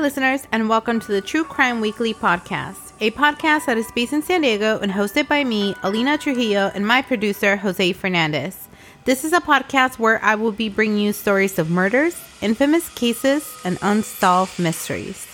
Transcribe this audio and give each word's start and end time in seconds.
listeners, 0.00 0.46
and 0.52 0.68
welcome 0.68 1.00
to 1.00 1.10
the 1.10 1.20
True 1.20 1.42
Crime 1.42 1.80
Weekly 1.80 2.14
podcast, 2.14 2.92
a 3.00 3.10
podcast 3.10 3.66
that 3.66 3.76
is 3.76 3.90
based 3.90 4.12
in 4.12 4.22
San 4.22 4.42
Diego 4.42 4.78
and 4.78 4.92
hosted 4.92 5.26
by 5.26 5.42
me, 5.42 5.74
Alina 5.82 6.16
Trujillo, 6.16 6.70
and 6.72 6.86
my 6.86 7.02
producer, 7.02 7.56
Jose 7.56 7.92
Fernandez. 7.94 8.68
This 9.06 9.24
is 9.24 9.32
a 9.32 9.40
podcast 9.40 9.98
where 9.98 10.22
I 10.22 10.36
will 10.36 10.52
be 10.52 10.68
bringing 10.68 10.98
you 10.98 11.12
stories 11.12 11.58
of 11.58 11.68
murders, 11.68 12.16
infamous 12.40 12.88
cases, 12.90 13.52
and 13.64 13.76
unsolved 13.82 14.60
mysteries. 14.60 15.26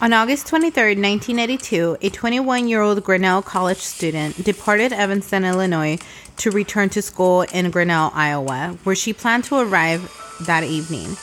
On 0.00 0.12
August 0.12 0.46
23, 0.46 0.94
1982, 0.94 1.96
a 2.00 2.10
21 2.10 2.68
year 2.68 2.82
old 2.82 3.02
Grinnell 3.02 3.42
College 3.42 3.78
student 3.78 4.42
departed 4.44 4.92
Evanston, 4.92 5.44
Illinois 5.44 5.98
to 6.36 6.52
return 6.52 6.90
to 6.90 7.02
school 7.02 7.42
in 7.42 7.72
Grinnell, 7.72 8.12
Iowa, 8.14 8.78
where 8.84 8.94
she 8.94 9.12
planned 9.12 9.44
to 9.44 9.58
arrive 9.58 10.08
that 10.46 10.62
evening. 10.62 11.16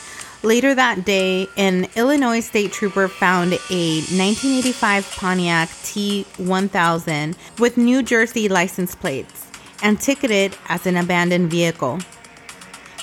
Later 0.44 0.72
that 0.72 1.04
day, 1.04 1.48
an 1.56 1.88
Illinois 1.96 2.38
state 2.38 2.70
trooper 2.70 3.08
found 3.08 3.54
a 3.54 3.96
1985 3.98 5.10
Pontiac 5.16 5.68
T1000 5.68 7.34
with 7.58 7.76
New 7.76 8.04
Jersey 8.04 8.48
license 8.48 8.94
plates 8.94 9.48
and 9.82 10.00
ticketed 10.00 10.56
as 10.68 10.86
an 10.86 10.96
abandoned 10.96 11.50
vehicle. 11.50 11.98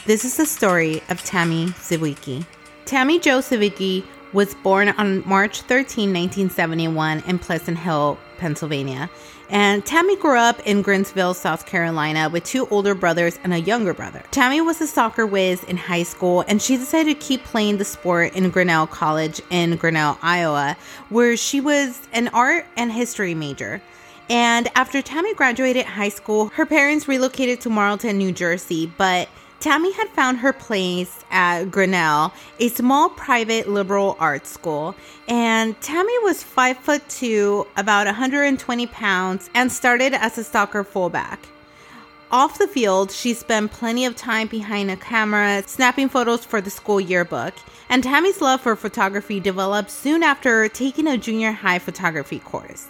This 0.06 0.24
is 0.24 0.38
the 0.38 0.46
story 0.46 1.04
of 1.10 1.22
Tammy 1.24 1.68
Zywicki. 1.68 2.46
Tammy 2.86 3.20
Jo 3.20 3.40
Zywicki 3.40 4.06
was 4.32 4.56
born 4.56 4.90
on 4.90 5.28
March 5.28 5.62
13, 5.62 6.14
1971, 6.14 7.22
in 7.28 7.38
Pleasant 7.38 7.78
Hill, 7.78 8.18
Pennsylvania. 8.38 9.10
And 9.50 9.86
Tammy 9.86 10.16
grew 10.16 10.38
up 10.38 10.60
in 10.66 10.82
Greenville, 10.82 11.34
South 11.34 11.66
Carolina, 11.66 12.30
with 12.30 12.44
two 12.44 12.68
older 12.72 12.96
brothers 12.96 13.40
and 13.44 13.54
a 13.54 13.60
younger 13.60 13.94
brother. 13.94 14.24
Tammy 14.32 14.62
was 14.62 14.82
a 14.82 14.88
soccer 14.88 15.26
whiz 15.26 15.64
in 15.66 15.78
high 15.78 16.04
school, 16.04 16.44
and 16.48 16.62
she 16.62 16.78
decided 16.78 17.20
to 17.20 17.26
keep 17.26 17.44
playing 17.44 17.78
the 17.78 17.86
sport 17.86 18.34
in 18.36 18.50
Grinnell 18.50 18.88
College 18.88 19.42
in 19.52 19.76
Grinnell, 19.76 20.18
Iowa, 20.22 20.76
where 21.10 21.38
she 21.38 21.62
was 21.62 22.08
an 22.12 22.30
art 22.30 22.66
and 22.76 22.92
history 22.92 23.36
major. 23.36 23.82
And 24.30 24.68
after 24.74 25.04
Tammy 25.04 25.36
graduated 25.36 25.86
high 25.86 26.10
school, 26.10 26.48
her 26.56 26.66
parents 26.66 27.08
relocated 27.08 27.62
to 27.62 27.70
Marlton, 27.70 28.18
New 28.18 28.32
Jersey, 28.32 28.92
but 28.98 29.30
Tammy 29.66 29.92
had 29.94 30.10
found 30.10 30.38
her 30.38 30.54
place 30.54 31.26
at 31.32 31.72
Grinnell, 31.72 32.32
a 32.60 32.68
small 32.68 33.10
private 33.10 33.68
liberal 33.68 34.16
arts 34.20 34.52
school, 34.52 34.96
and 35.28 35.82
Tammy 35.82 36.14
was 36.20 36.44
five 36.44 36.78
foot 36.78 37.02
two, 37.10 37.66
about 37.76 38.06
120 38.06 38.86
pounds, 38.86 39.50
and 39.56 39.72
started 39.72 40.14
as 40.14 40.38
a 40.38 40.44
soccer 40.44 40.84
fullback. 40.84 41.48
Off 42.30 42.60
the 42.60 42.68
field, 42.68 43.12
she 43.12 43.34
spent 43.34 43.72
plenty 43.72 44.06
of 44.06 44.16
time 44.16 44.48
behind 44.48 44.92
a 44.92 44.98
camera, 44.98 45.64
snapping 45.66 46.10
photos 46.10 46.46
for 46.46 46.62
the 46.62 46.70
school 46.70 47.02
yearbook. 47.02 47.56
And 47.90 48.04
Tammy's 48.04 48.42
love 48.42 48.62
for 48.62 48.76
photography 48.76 49.40
developed 49.40 49.90
soon 49.90 50.22
after 50.22 50.70
taking 50.70 51.08
a 51.08 51.18
junior 51.18 51.54
high 51.54 51.80
photography 51.80 52.38
course. 52.38 52.86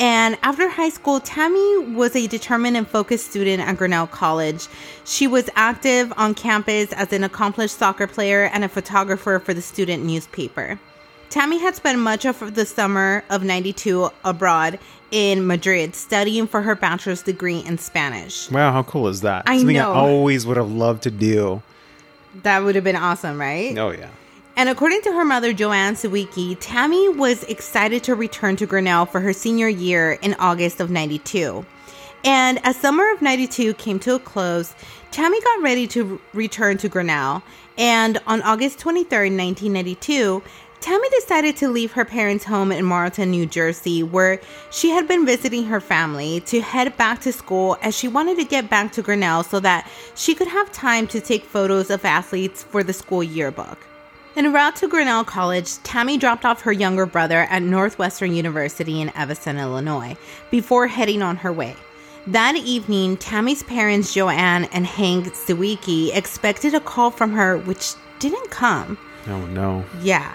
And 0.00 0.38
after 0.42 0.66
high 0.66 0.88
school, 0.88 1.20
Tammy 1.20 1.78
was 1.92 2.16
a 2.16 2.26
determined 2.26 2.74
and 2.74 2.88
focused 2.88 3.26
student 3.30 3.62
at 3.62 3.76
Grinnell 3.76 4.06
College. 4.06 4.66
She 5.04 5.26
was 5.26 5.50
active 5.54 6.10
on 6.16 6.34
campus 6.34 6.90
as 6.94 7.12
an 7.12 7.22
accomplished 7.22 7.76
soccer 7.76 8.06
player 8.06 8.44
and 8.44 8.64
a 8.64 8.68
photographer 8.68 9.38
for 9.38 9.52
the 9.52 9.60
student 9.60 10.02
newspaper. 10.02 10.80
Tammy 11.28 11.58
had 11.58 11.76
spent 11.76 11.98
much 11.98 12.24
of 12.24 12.54
the 12.54 12.64
summer 12.64 13.22
of 13.28 13.44
92 13.44 14.08
abroad 14.24 14.78
in 15.10 15.46
Madrid 15.46 15.94
studying 15.94 16.46
for 16.46 16.62
her 16.62 16.74
bachelor's 16.74 17.22
degree 17.22 17.58
in 17.58 17.76
Spanish. 17.76 18.50
Wow, 18.50 18.72
how 18.72 18.82
cool 18.82 19.06
is 19.06 19.20
that? 19.20 19.44
I 19.46 19.58
Something 19.58 19.76
know. 19.76 19.92
I 19.92 19.96
always 19.96 20.46
would 20.46 20.56
have 20.56 20.72
loved 20.72 21.02
to 21.02 21.10
do. 21.10 21.62
That 22.42 22.60
would 22.60 22.74
have 22.74 22.84
been 22.84 22.96
awesome, 22.96 23.38
right? 23.38 23.76
Oh 23.76 23.90
yeah. 23.90 24.08
And 24.60 24.68
according 24.68 25.00
to 25.04 25.12
her 25.14 25.24
mother, 25.24 25.54
Joanne 25.54 25.94
Zywicki, 25.94 26.54
Tammy 26.60 27.08
was 27.08 27.44
excited 27.44 28.04
to 28.04 28.14
return 28.14 28.56
to 28.56 28.66
Grinnell 28.66 29.06
for 29.06 29.18
her 29.20 29.32
senior 29.32 29.68
year 29.68 30.18
in 30.20 30.34
August 30.34 30.80
of 30.80 30.90
92. 30.90 31.64
And 32.24 32.60
as 32.62 32.76
summer 32.76 33.10
of 33.10 33.22
92 33.22 33.72
came 33.72 33.98
to 34.00 34.16
a 34.16 34.18
close, 34.18 34.74
Tammy 35.12 35.40
got 35.40 35.62
ready 35.62 35.86
to 35.86 36.20
return 36.34 36.76
to 36.76 36.90
Grinnell. 36.90 37.42
And 37.78 38.20
on 38.26 38.42
August 38.42 38.78
23rd, 38.80 39.34
1992, 39.34 40.42
Tammy 40.82 41.08
decided 41.08 41.56
to 41.56 41.70
leave 41.70 41.92
her 41.92 42.04
parents' 42.04 42.44
home 42.44 42.70
in 42.70 42.84
Marlton, 42.84 43.30
New 43.30 43.46
Jersey, 43.46 44.02
where 44.02 44.42
she 44.70 44.90
had 44.90 45.08
been 45.08 45.24
visiting 45.24 45.64
her 45.64 45.80
family, 45.80 46.40
to 46.40 46.60
head 46.60 46.94
back 46.98 47.22
to 47.22 47.32
school 47.32 47.78
as 47.80 47.96
she 47.96 48.08
wanted 48.08 48.36
to 48.36 48.44
get 48.44 48.68
back 48.68 48.92
to 48.92 49.00
Grinnell 49.00 49.42
so 49.42 49.58
that 49.60 49.90
she 50.14 50.34
could 50.34 50.48
have 50.48 50.70
time 50.70 51.06
to 51.06 51.18
take 51.18 51.44
photos 51.46 51.88
of 51.88 52.04
athletes 52.04 52.62
for 52.62 52.82
the 52.82 52.92
school 52.92 53.22
yearbook. 53.22 53.86
En 54.36 54.52
route 54.52 54.76
to 54.76 54.86
Grinnell 54.86 55.24
College, 55.24 55.76
Tammy 55.82 56.16
dropped 56.16 56.44
off 56.44 56.62
her 56.62 56.72
younger 56.72 57.04
brother 57.04 57.48
at 57.50 57.62
Northwestern 57.62 58.32
University 58.32 59.00
in 59.00 59.14
Evanston, 59.16 59.58
Illinois, 59.58 60.16
before 60.52 60.86
heading 60.86 61.20
on 61.20 61.36
her 61.36 61.52
way. 61.52 61.74
That 62.28 62.54
evening, 62.54 63.16
Tammy's 63.16 63.64
parents, 63.64 64.14
Joanne 64.14 64.66
and 64.66 64.86
Hank 64.86 65.34
Zywicki, 65.34 66.14
expected 66.14 66.74
a 66.74 66.80
call 66.80 67.10
from 67.10 67.32
her, 67.32 67.58
which 67.58 67.94
didn't 68.20 68.50
come. 68.50 68.98
Oh 69.26 69.46
no. 69.46 69.84
Yeah. 70.00 70.32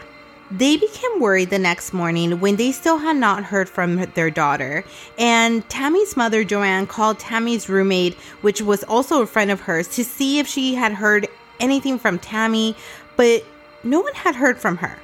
They 0.52 0.76
became 0.76 1.22
worried 1.22 1.50
the 1.50 1.58
next 1.58 1.94
morning 1.94 2.42
when 2.42 2.58
they 2.58 2.74
still 2.74 2.98
had 2.98 3.16
not 3.16 3.46
heard 3.46 3.70
from 3.70 4.06
their 4.14 4.30
daughter. 4.30 4.84
And 5.18 5.68
Tammy's 5.70 6.18
mother, 6.18 6.44
Joanne, 6.44 6.86
called 6.86 7.18
Tammy's 7.18 7.70
roommate, 7.70 8.16
which 8.42 8.62
was 8.62 8.84
also 8.84 9.22
a 9.22 9.28
friend 9.28 9.52
of 9.52 9.62
hers, 9.62 9.88
to 9.96 10.04
see 10.04 10.38
if 10.38 10.48
she 10.48 10.76
had 10.76 10.92
heard 10.92 11.28
anything 11.62 11.98
from 11.98 12.20
Tammy, 12.20 12.76
but 13.16 13.44
no 13.86 14.02
one 14.02 14.14
had 14.14 14.36
heard 14.36 14.58
from 14.58 14.78
her. 14.78 14.98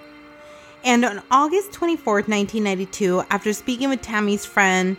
And 0.83 1.05
on 1.05 1.21
August 1.29 1.71
24th, 1.71 2.27
1992, 2.27 3.23
after 3.29 3.53
speaking 3.53 3.89
with 3.89 4.01
Tammy's 4.01 4.45
friend, 4.45 4.97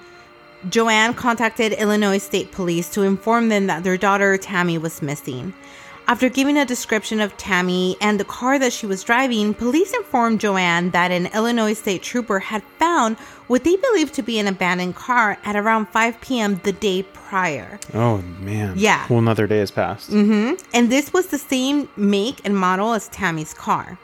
Joanne 0.68 1.12
contacted 1.14 1.72
Illinois 1.72 2.18
State 2.18 2.52
Police 2.52 2.88
to 2.90 3.02
inform 3.02 3.48
them 3.48 3.66
that 3.66 3.82
their 3.82 3.96
daughter 3.96 4.36
Tammy 4.38 4.78
was 4.78 5.02
missing. 5.02 5.52
After 6.08 6.28
giving 6.28 6.58
a 6.58 6.64
description 6.64 7.20
of 7.20 7.36
Tammy 7.36 7.96
and 8.00 8.18
the 8.18 8.24
car 8.24 8.58
that 8.58 8.72
she 8.72 8.86
was 8.86 9.04
driving, 9.04 9.54
police 9.54 9.94
informed 9.94 10.40
Joanne 10.40 10.90
that 10.90 11.10
an 11.10 11.26
Illinois 11.26 11.74
state 11.74 12.02
trooper 12.02 12.40
had 12.40 12.62
found 12.78 13.16
what 13.46 13.64
they 13.64 13.76
believed 13.76 14.12
to 14.14 14.22
be 14.22 14.38
an 14.38 14.48
abandoned 14.48 14.96
car 14.96 15.38
at 15.44 15.56
around 15.56 15.86
5 15.88 16.20
p.m. 16.20 16.60
the 16.64 16.72
day 16.72 17.04
prior. 17.04 17.78
Oh 17.94 18.18
man. 18.40 18.74
Yeah. 18.76 19.06
Whole 19.06 19.18
another 19.18 19.46
day 19.46 19.58
has 19.58 19.70
passed. 19.70 20.10
Mm-hmm. 20.10 20.62
And 20.74 20.90
this 20.90 21.12
was 21.12 21.28
the 21.28 21.38
same 21.38 21.88
make 21.96 22.44
and 22.44 22.56
model 22.56 22.92
as 22.92 23.08
Tammy's 23.08 23.54
car. 23.54 23.98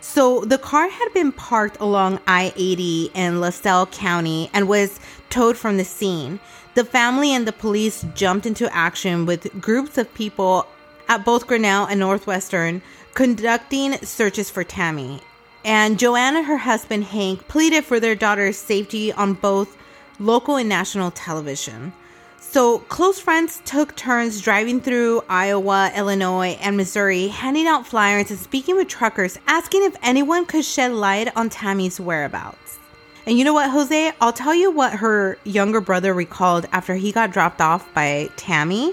So 0.00 0.40
the 0.40 0.58
car 0.58 0.88
had 0.88 1.08
been 1.14 1.32
parked 1.32 1.78
along 1.80 2.20
I 2.26 2.52
80 2.56 3.12
in 3.14 3.40
LaSalle 3.40 3.86
County 3.86 4.50
and 4.52 4.68
was 4.68 5.00
towed 5.30 5.56
from 5.56 5.78
the 5.78 5.84
scene. 5.84 6.38
The 6.74 6.84
family 6.84 7.32
and 7.32 7.46
the 7.46 7.52
police 7.52 8.04
jumped 8.14 8.46
into 8.46 8.72
action 8.74 9.26
with 9.26 9.60
groups 9.60 9.96
of 9.96 10.12
people 10.14 10.66
at 11.08 11.24
both 11.24 11.46
Grinnell 11.46 11.86
and 11.86 12.00
Northwestern 12.00 12.82
conducting 13.14 13.94
searches 13.98 14.50
for 14.50 14.64
Tammy. 14.64 15.20
And 15.64 15.98
Joanne 15.98 16.36
and 16.36 16.46
her 16.46 16.58
husband 16.58 17.04
Hank 17.04 17.48
pleaded 17.48 17.84
for 17.84 17.98
their 17.98 18.14
daughter's 18.14 18.56
safety 18.56 19.12
on 19.12 19.34
both 19.34 19.76
local 20.18 20.56
and 20.56 20.68
national 20.68 21.10
television. 21.10 21.92
So, 22.38 22.78
close 22.78 23.18
friends 23.18 23.60
took 23.64 23.96
turns 23.96 24.40
driving 24.40 24.80
through 24.80 25.24
Iowa, 25.28 25.90
Illinois, 25.96 26.56
and 26.60 26.76
Missouri, 26.76 27.28
handing 27.28 27.66
out 27.66 27.86
flyers 27.86 28.30
and 28.30 28.38
speaking 28.38 28.76
with 28.76 28.86
truckers, 28.86 29.38
asking 29.46 29.82
if 29.82 29.96
anyone 30.02 30.46
could 30.46 30.64
shed 30.64 30.92
light 30.92 31.34
on 31.36 31.50
Tammy's 31.50 31.98
whereabouts. 31.98 32.78
And 33.26 33.36
you 33.36 33.44
know 33.44 33.52
what, 33.52 33.70
Jose? 33.70 34.12
I'll 34.20 34.32
tell 34.32 34.54
you 34.54 34.70
what 34.70 34.92
her 34.92 35.36
younger 35.42 35.80
brother 35.80 36.14
recalled 36.14 36.66
after 36.70 36.94
he 36.94 37.10
got 37.10 37.32
dropped 37.32 37.60
off 37.60 37.92
by 37.92 38.30
Tammy 38.36 38.92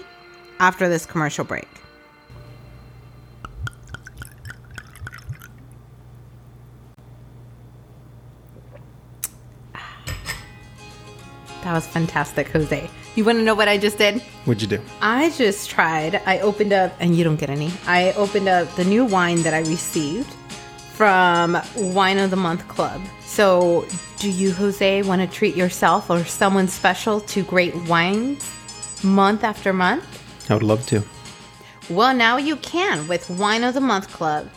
after 0.59 0.89
this 0.89 1.05
commercial 1.05 1.45
break. 1.45 1.67
That 11.73 11.77
was 11.77 11.87
fantastic, 11.87 12.49
Jose. 12.49 12.87
You 13.15 13.25
want 13.25 13.39
to 13.39 13.43
know 13.43 13.55
what 13.55 13.67
I 13.67 13.79
just 13.79 13.97
did? 13.97 14.21
What'd 14.45 14.61
you 14.61 14.67
do? 14.67 14.79
I 15.01 15.31
just 15.31 15.71
tried. 15.71 16.21
I 16.27 16.37
opened 16.41 16.71
up, 16.71 16.93
and 16.99 17.15
you 17.15 17.23
don't 17.23 17.37
get 17.37 17.49
any. 17.49 17.71
I 17.87 18.11
opened 18.11 18.47
up 18.47 18.75
the 18.75 18.85
new 18.85 19.05
wine 19.05 19.41
that 19.41 19.55
I 19.55 19.61
received 19.61 20.31
from 20.93 21.57
Wine 21.75 22.19
of 22.19 22.29
the 22.29 22.35
Month 22.35 22.67
Club. 22.67 23.01
So, 23.25 23.87
do 24.19 24.29
you, 24.29 24.51
Jose, 24.51 25.01
want 25.01 25.23
to 25.23 25.27
treat 25.27 25.55
yourself 25.55 26.11
or 26.11 26.23
someone 26.25 26.67
special 26.67 27.21
to 27.21 27.41
great 27.41 27.75
wines 27.87 28.47
month 29.03 29.43
after 29.43 29.73
month? 29.73 30.05
I 30.51 30.53
would 30.53 30.61
love 30.61 30.85
to. 30.89 31.03
Well, 31.89 32.13
now 32.13 32.37
you 32.37 32.57
can 32.57 33.07
with 33.07 33.27
Wine 33.31 33.63
of 33.63 33.73
the 33.73 33.81
Month 33.81 34.11
Club. 34.13 34.47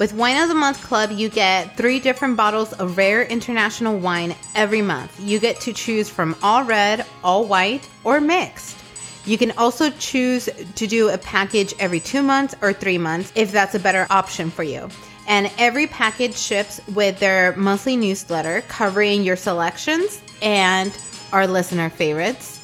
With 0.00 0.14
Wine 0.14 0.38
of 0.38 0.48
the 0.48 0.54
Month 0.54 0.82
Club, 0.82 1.10
you 1.10 1.28
get 1.28 1.76
three 1.76 2.00
different 2.00 2.34
bottles 2.34 2.72
of 2.72 2.96
rare 2.96 3.22
international 3.22 3.98
wine 3.98 4.34
every 4.54 4.80
month. 4.80 5.20
You 5.20 5.38
get 5.38 5.60
to 5.60 5.74
choose 5.74 6.08
from 6.08 6.34
all 6.42 6.64
red, 6.64 7.04
all 7.22 7.44
white, 7.44 7.86
or 8.02 8.18
mixed. 8.18 8.78
You 9.26 9.36
can 9.36 9.50
also 9.58 9.90
choose 9.90 10.48
to 10.76 10.86
do 10.86 11.10
a 11.10 11.18
package 11.18 11.74
every 11.78 12.00
two 12.00 12.22
months 12.22 12.54
or 12.62 12.72
three 12.72 12.96
months 12.96 13.30
if 13.34 13.52
that's 13.52 13.74
a 13.74 13.78
better 13.78 14.06
option 14.08 14.50
for 14.50 14.62
you. 14.62 14.88
And 15.28 15.52
every 15.58 15.86
package 15.86 16.34
ships 16.34 16.80
with 16.94 17.18
their 17.18 17.54
monthly 17.56 17.98
newsletter 17.98 18.62
covering 18.68 19.22
your 19.22 19.36
selections 19.36 20.22
and 20.40 20.98
our 21.30 21.46
listener 21.46 21.90
favorites. 21.90 22.58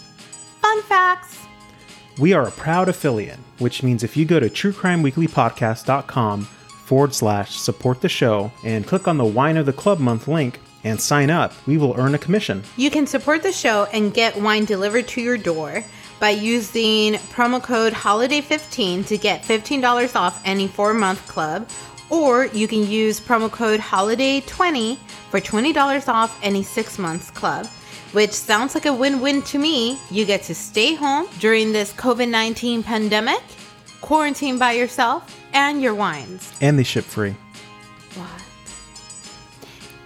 Fun 0.62 0.80
facts. 0.84 1.38
We 2.18 2.32
are 2.32 2.48
a 2.48 2.52
proud 2.52 2.88
affiliate, 2.88 3.40
which 3.58 3.82
means 3.82 4.02
if 4.02 4.16
you 4.16 4.24
go 4.24 4.40
to 4.40 4.48
truecrimeweeklypodcast.com 4.48 6.48
forward 6.86 7.12
slash 7.12 7.58
support 7.58 8.00
the 8.00 8.08
show 8.08 8.52
and 8.62 8.86
click 8.86 9.08
on 9.08 9.18
the 9.18 9.24
Wine 9.24 9.56
of 9.56 9.66
the 9.66 9.72
Club 9.72 9.98
month 9.98 10.28
link 10.28 10.60
and 10.84 11.00
sign 11.00 11.30
up, 11.30 11.52
we 11.66 11.76
will 11.76 11.98
earn 11.98 12.14
a 12.14 12.18
commission. 12.18 12.62
You 12.76 12.90
can 12.90 13.08
support 13.08 13.42
the 13.42 13.50
show 13.50 13.88
and 13.92 14.14
get 14.14 14.40
wine 14.40 14.64
delivered 14.64 15.08
to 15.08 15.20
your 15.20 15.36
door 15.36 15.84
by 16.20 16.30
using 16.30 17.14
promo 17.34 17.60
code 17.60 17.92
HOLIDAY15 17.92 19.06
to 19.08 19.18
get 19.18 19.42
$15 19.42 20.14
off 20.14 20.40
any 20.44 20.68
four 20.68 20.94
month 20.94 21.26
club, 21.26 21.68
or 22.08 22.46
you 22.46 22.68
can 22.68 22.88
use 22.88 23.20
promo 23.20 23.50
code 23.50 23.80
HOLIDAY20 23.80 24.96
for 25.30 25.40
$20 25.40 26.08
off 26.08 26.38
any 26.42 26.62
six 26.62 26.98
months 27.00 27.30
club. 27.32 27.66
Which 28.12 28.32
sounds 28.32 28.76
like 28.76 28.86
a 28.86 28.94
win 28.94 29.20
win 29.20 29.42
to 29.42 29.58
me. 29.58 29.98
You 30.10 30.24
get 30.24 30.44
to 30.44 30.54
stay 30.54 30.94
home 30.94 31.26
during 31.40 31.72
this 31.72 31.92
COVID 31.94 32.28
19 32.30 32.84
pandemic, 32.84 33.42
quarantine 34.00 34.56
by 34.56 34.72
yourself, 34.72 35.36
and 35.56 35.82
your 35.82 35.94
wines. 35.94 36.52
And 36.60 36.78
they 36.78 36.84
ship 36.84 37.04
free. 37.04 37.34
What? 38.14 38.42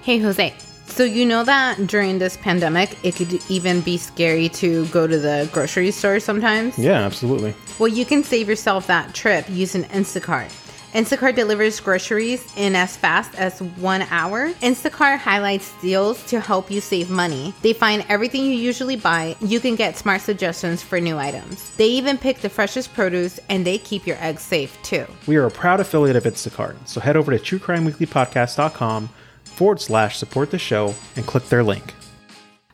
Hey, 0.02 0.18
Jose. 0.18 0.54
So, 0.86 1.04
you 1.04 1.26
know 1.26 1.44
that 1.44 1.86
during 1.86 2.18
this 2.18 2.36
pandemic, 2.36 2.96
it 3.04 3.14
could 3.16 3.40
even 3.48 3.80
be 3.80 3.96
scary 3.96 4.48
to 4.50 4.86
go 4.86 5.06
to 5.06 5.18
the 5.18 5.48
grocery 5.52 5.90
store 5.92 6.20
sometimes? 6.20 6.78
Yeah, 6.78 7.04
absolutely. 7.04 7.54
Well, 7.78 7.88
you 7.88 8.04
can 8.04 8.24
save 8.24 8.48
yourself 8.48 8.86
that 8.88 9.14
trip 9.14 9.46
using 9.48 9.84
Instacart. 9.84 10.50
Instacart 10.92 11.36
delivers 11.36 11.78
groceries 11.78 12.52
in 12.56 12.74
as 12.74 12.96
fast 12.96 13.32
as 13.36 13.62
one 13.62 14.02
hour. 14.10 14.50
Instacart 14.54 15.18
highlights 15.18 15.72
deals 15.80 16.20
to 16.26 16.40
help 16.40 16.68
you 16.68 16.80
save 16.80 17.08
money. 17.08 17.54
They 17.62 17.72
find 17.72 18.04
everything 18.08 18.44
you 18.44 18.54
usually 18.54 18.96
buy. 18.96 19.36
You 19.40 19.60
can 19.60 19.76
get 19.76 19.96
smart 19.96 20.20
suggestions 20.20 20.82
for 20.82 21.00
new 21.00 21.16
items. 21.16 21.70
They 21.76 21.86
even 21.86 22.18
pick 22.18 22.38
the 22.38 22.48
freshest 22.48 22.92
produce 22.92 23.38
and 23.48 23.64
they 23.64 23.78
keep 23.78 24.04
your 24.04 24.16
eggs 24.18 24.42
safe 24.42 24.76
too. 24.82 25.06
We 25.28 25.36
are 25.36 25.46
a 25.46 25.50
proud 25.50 25.78
affiliate 25.78 26.16
of 26.16 26.24
Instacart, 26.24 26.88
so 26.88 27.00
head 27.00 27.16
over 27.16 27.36
to 27.36 27.38
truecrimeweeklypodcast.com 27.38 29.10
forward 29.44 29.80
slash 29.80 30.18
support 30.18 30.50
the 30.50 30.58
show 30.58 30.96
and 31.14 31.24
click 31.24 31.44
their 31.44 31.62
link. 31.62 31.94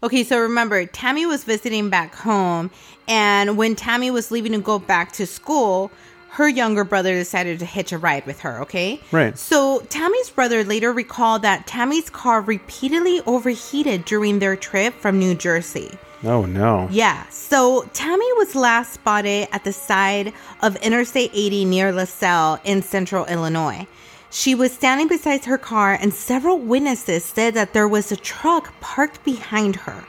Okay, 0.03 0.25
so 0.25 0.41
remember, 0.41 0.87
Tammy 0.87 1.27
was 1.27 1.45
visiting 1.45 1.91
back 1.91 2.15
home, 2.15 2.71
and 3.09 3.59
when 3.59 3.75
Tammy 3.75 4.11
was 4.11 4.31
leaving 4.31 4.53
to 4.53 4.59
go 4.59 4.79
back 4.79 5.13
to 5.13 5.27
school, 5.27 5.91
her 6.31 6.49
younger 6.49 6.85
brother 6.85 7.15
decided 7.15 7.59
to 7.61 7.65
hitch 7.65 7.93
a 7.93 7.99
ride 7.99 8.27
with 8.27 8.41
her, 8.41 8.61
okay? 8.61 9.01
Right. 9.11 9.39
So 9.39 9.81
Tammy's 9.89 10.31
brother 10.31 10.65
later 10.65 10.93
recalled 10.93 11.43
that 11.43 11.67
Tammy's 11.67 12.11
car 12.11 12.41
repeatedly 12.41 13.21
overheated 13.27 14.05
during 14.05 14.39
their 14.39 14.57
trip 14.57 14.95
from 14.95 15.19
New 15.19 15.35
Jersey. 15.35 15.91
Oh, 16.25 16.45
no. 16.45 16.89
Yeah, 16.91 17.27
so 17.29 17.89
Tammy 17.93 18.33
was 18.35 18.55
last 18.55 18.95
spotted 18.95 19.49
at 19.53 19.65
the 19.65 19.73
side 19.73 20.33
of 20.61 20.77
Interstate 20.77 21.31
80 21.33 21.65
near 21.67 21.93
LaSalle 21.93 22.61
in 22.65 22.83
central 22.83 23.27
Illinois. 23.27 23.87
She 24.31 24.55
was 24.55 24.73
standing 24.73 25.09
beside 25.09 25.45
her 25.45 25.59
car, 25.59 25.93
and 25.95 26.13
several 26.13 26.59
witnesses 26.59 27.25
said 27.25 27.55
that 27.55 27.73
there 27.73 27.89
was 27.89 28.11
a 28.11 28.17
truck 28.17 28.79
parked 28.81 29.25
behind 29.25 29.77
her. 29.77 30.05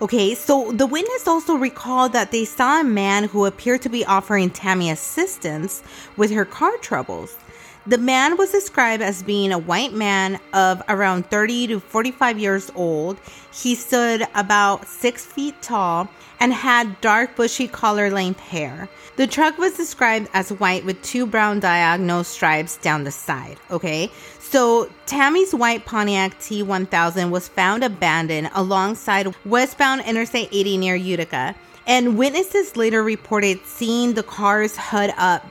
Okay, 0.00 0.36
so 0.36 0.70
the 0.70 0.86
witness 0.86 1.26
also 1.26 1.56
recalled 1.56 2.12
that 2.12 2.30
they 2.30 2.44
saw 2.44 2.80
a 2.80 2.84
man 2.84 3.24
who 3.24 3.46
appeared 3.46 3.82
to 3.82 3.88
be 3.88 4.04
offering 4.04 4.48
Tammy 4.48 4.90
assistance 4.90 5.82
with 6.16 6.30
her 6.30 6.44
car 6.44 6.76
troubles. 6.76 7.36
The 7.84 7.98
man 7.98 8.36
was 8.36 8.52
described 8.52 9.02
as 9.02 9.24
being 9.24 9.50
a 9.50 9.58
white 9.58 9.92
man 9.92 10.38
of 10.52 10.82
around 10.88 11.28
30 11.30 11.68
to 11.68 11.80
45 11.80 12.38
years 12.38 12.70
old. 12.76 13.18
He 13.52 13.74
stood 13.74 14.24
about 14.36 14.86
six 14.86 15.26
feet 15.26 15.60
tall 15.62 16.08
and 16.38 16.52
had 16.52 17.00
dark, 17.00 17.34
bushy 17.34 17.66
collar 17.66 18.08
length 18.08 18.38
hair. 18.38 18.88
The 19.16 19.26
truck 19.26 19.58
was 19.58 19.76
described 19.76 20.28
as 20.32 20.52
white 20.52 20.84
with 20.84 21.02
two 21.02 21.26
brown 21.26 21.58
diagonal 21.58 22.22
stripes 22.22 22.76
down 22.76 23.02
the 23.02 23.10
side. 23.10 23.58
Okay, 23.68 24.12
so 24.50 24.90
Tammy's 25.04 25.54
white 25.54 25.84
Pontiac 25.84 26.38
T1000 26.38 27.30
was 27.30 27.48
found 27.48 27.84
abandoned 27.84 28.50
alongside 28.54 29.34
westbound 29.44 30.02
Interstate 30.06 30.48
80 30.50 30.78
near 30.78 30.94
Utica, 30.94 31.54
and 31.86 32.16
witnesses 32.16 32.76
later 32.76 33.02
reported 33.02 33.60
seeing 33.66 34.14
the 34.14 34.22
car's 34.22 34.74
hood 34.76 35.12
up 35.18 35.46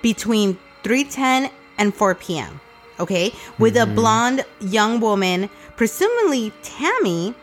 between 0.00 0.56
3:10 0.82 1.50
and 1.76 1.94
4 1.94 2.14
p.m. 2.14 2.60
Okay, 2.98 3.34
with 3.58 3.76
a 3.76 3.80
mm-hmm. 3.80 3.94
blonde 3.94 4.44
young 4.60 4.98
woman, 4.98 5.50
presumably 5.76 6.50
Tammy, 6.62 7.34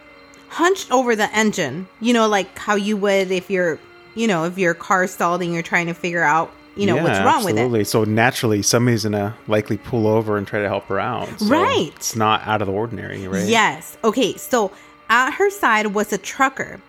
hunched 0.50 0.92
over 0.92 1.16
the 1.16 1.34
engine. 1.36 1.88
You 2.02 2.14
know, 2.14 2.28
like 2.28 2.58
how 2.58 2.76
you 2.76 2.98
would 2.98 3.32
if 3.32 3.52
you're, 3.52 3.80
you 4.16 4.28
know, 4.28 4.46
if 4.46 4.58
your 4.58 4.74
car 4.74 5.06
stalled 5.06 5.44
and 5.44 5.54
you're 5.54 5.62
trying 5.62 5.86
to 5.88 5.94
figure 5.94 6.24
out, 6.24 6.52
you 6.76 6.86
know, 6.88 6.96
Yeah, 6.96 7.04
what's 7.04 7.20
wrong 7.20 7.44
with 7.46 7.56
it. 7.56 7.60
absolutely. 7.60 7.84
So 7.86 8.04
naturally, 8.04 8.62
somebody's 8.62 9.04
gonna 9.04 9.36
likely 9.48 9.78
pull 9.78 10.08
over 10.08 10.38
and 10.38 10.46
try 10.46 10.60
to 10.62 10.68
help 10.68 10.86
her 10.88 11.00
out. 11.00 11.28
So 11.40 11.48
Right. 11.48 11.92
It's 11.96 12.16
not 12.16 12.42
out 12.46 12.62
of 12.62 12.68
the 12.68 12.74
ordinary, 12.74 13.28
right? 13.28 13.46
Yes. 13.48 13.98
Okay. 14.04 14.36
So 14.38 14.72
at 15.10 15.32
her 15.36 15.50
side 15.50 15.88
was 15.94 16.12
a 16.14 16.18
trucker. 16.18 16.80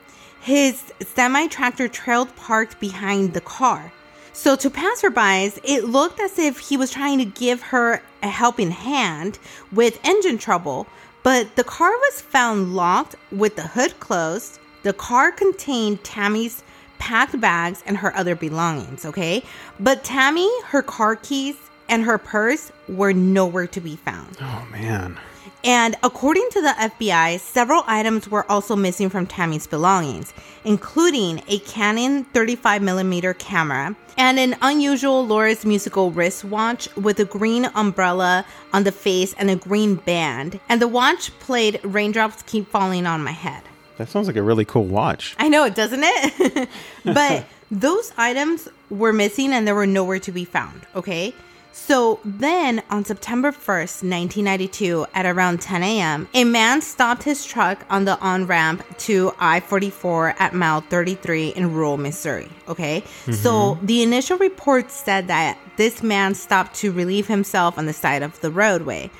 His 0.40 0.82
semi 1.14 1.46
tractor 1.48 1.88
trailed 1.88 2.34
parked 2.36 2.78
behind 2.80 3.34
the 3.34 3.40
car. 3.40 3.92
So 4.32 4.54
to 4.56 4.68
passerbys, 4.70 5.58
it 5.64 5.84
looked 5.84 6.20
as 6.20 6.38
if 6.38 6.58
he 6.58 6.76
was 6.76 6.90
trying 6.90 7.18
to 7.18 7.24
give 7.24 7.62
her 7.62 8.02
a 8.22 8.28
helping 8.28 8.70
hand 8.70 9.38
with 9.72 9.98
engine 10.04 10.36
trouble, 10.38 10.86
but 11.22 11.56
the 11.56 11.64
car 11.64 11.90
was 11.90 12.20
found 12.20 12.74
locked 12.76 13.16
with 13.32 13.56
the 13.56 13.62
hood 13.68 13.98
closed. 13.98 14.58
The 14.82 14.92
car 14.92 15.32
contained 15.32 16.04
Tammy's 16.04 16.62
packed 16.98 17.40
bags 17.40 17.82
and 17.86 17.96
her 17.98 18.14
other 18.16 18.34
belongings, 18.34 19.04
okay? 19.04 19.42
But 19.80 20.04
Tammy, 20.04 20.50
her 20.66 20.82
car 20.82 21.16
keys, 21.16 21.56
and 21.88 22.04
her 22.04 22.18
purse 22.18 22.72
were 22.88 23.12
nowhere 23.12 23.66
to 23.68 23.80
be 23.80 23.96
found. 23.96 24.36
Oh 24.40 24.66
man. 24.70 25.18
And 25.64 25.96
according 26.02 26.48
to 26.52 26.62
the 26.62 26.74
FBI, 26.78 27.40
several 27.40 27.82
items 27.86 28.28
were 28.28 28.50
also 28.50 28.76
missing 28.76 29.08
from 29.08 29.26
Tammy's 29.26 29.66
belongings, 29.66 30.32
including 30.64 31.42
a 31.48 31.58
Canon 31.60 32.24
35mm 32.26 33.38
camera 33.38 33.96
and 34.16 34.38
an 34.38 34.56
unusual 34.62 35.26
Lorus 35.26 35.64
musical 35.64 36.12
wristwatch 36.12 36.94
with 36.96 37.18
a 37.18 37.24
green 37.24 37.66
umbrella 37.74 38.46
on 38.72 38.84
the 38.84 38.92
face 38.92 39.34
and 39.38 39.50
a 39.50 39.56
green 39.56 39.96
band. 39.96 40.60
And 40.68 40.80
the 40.80 40.88
watch 40.88 41.36
played 41.40 41.80
Raindrops 41.82 42.42
Keep 42.42 42.68
Falling 42.68 43.06
on 43.06 43.24
My 43.24 43.32
Head. 43.32 43.62
That 43.98 44.08
sounds 44.08 44.26
like 44.26 44.36
a 44.36 44.42
really 44.42 44.64
cool 44.64 44.84
watch. 44.84 45.34
I 45.38 45.48
know 45.48 45.64
it, 45.64 45.74
doesn't 45.74 46.02
it? 46.02 46.68
but 47.04 47.46
those 47.70 48.12
items 48.16 48.68
were 48.90 49.12
missing 49.12 49.52
and 49.52 49.66
they 49.66 49.72
were 49.72 49.86
nowhere 49.86 50.20
to 50.20 50.32
be 50.32 50.44
found, 50.44 50.86
okay? 50.94 51.34
So 51.72 52.20
then 52.24 52.82
on 52.88 53.04
September 53.04 53.52
1st, 53.52 54.02
1992, 54.02 55.06
at 55.12 55.26
around 55.26 55.60
10 55.60 55.82
a.m., 55.82 56.26
a 56.32 56.44
man 56.44 56.80
stopped 56.80 57.22
his 57.22 57.44
truck 57.44 57.84
on 57.90 58.06
the 58.06 58.18
on 58.20 58.46
ramp 58.46 58.82
to 59.00 59.32
I 59.38 59.60
44 59.60 60.36
at 60.38 60.54
mile 60.54 60.80
33 60.80 61.50
in 61.50 61.74
rural 61.74 61.98
Missouri, 61.98 62.48
okay? 62.66 63.04
So 63.26 63.50
mm-hmm. 63.50 63.86
the 63.86 64.02
initial 64.02 64.38
report 64.38 64.90
said 64.90 65.28
that 65.28 65.58
this 65.76 66.02
man 66.02 66.34
stopped 66.34 66.74
to 66.76 66.92
relieve 66.92 67.26
himself 67.26 67.76
on 67.76 67.84
the 67.84 67.92
side 67.92 68.22
of 68.22 68.40
the 68.40 68.50
roadway. 68.50 69.10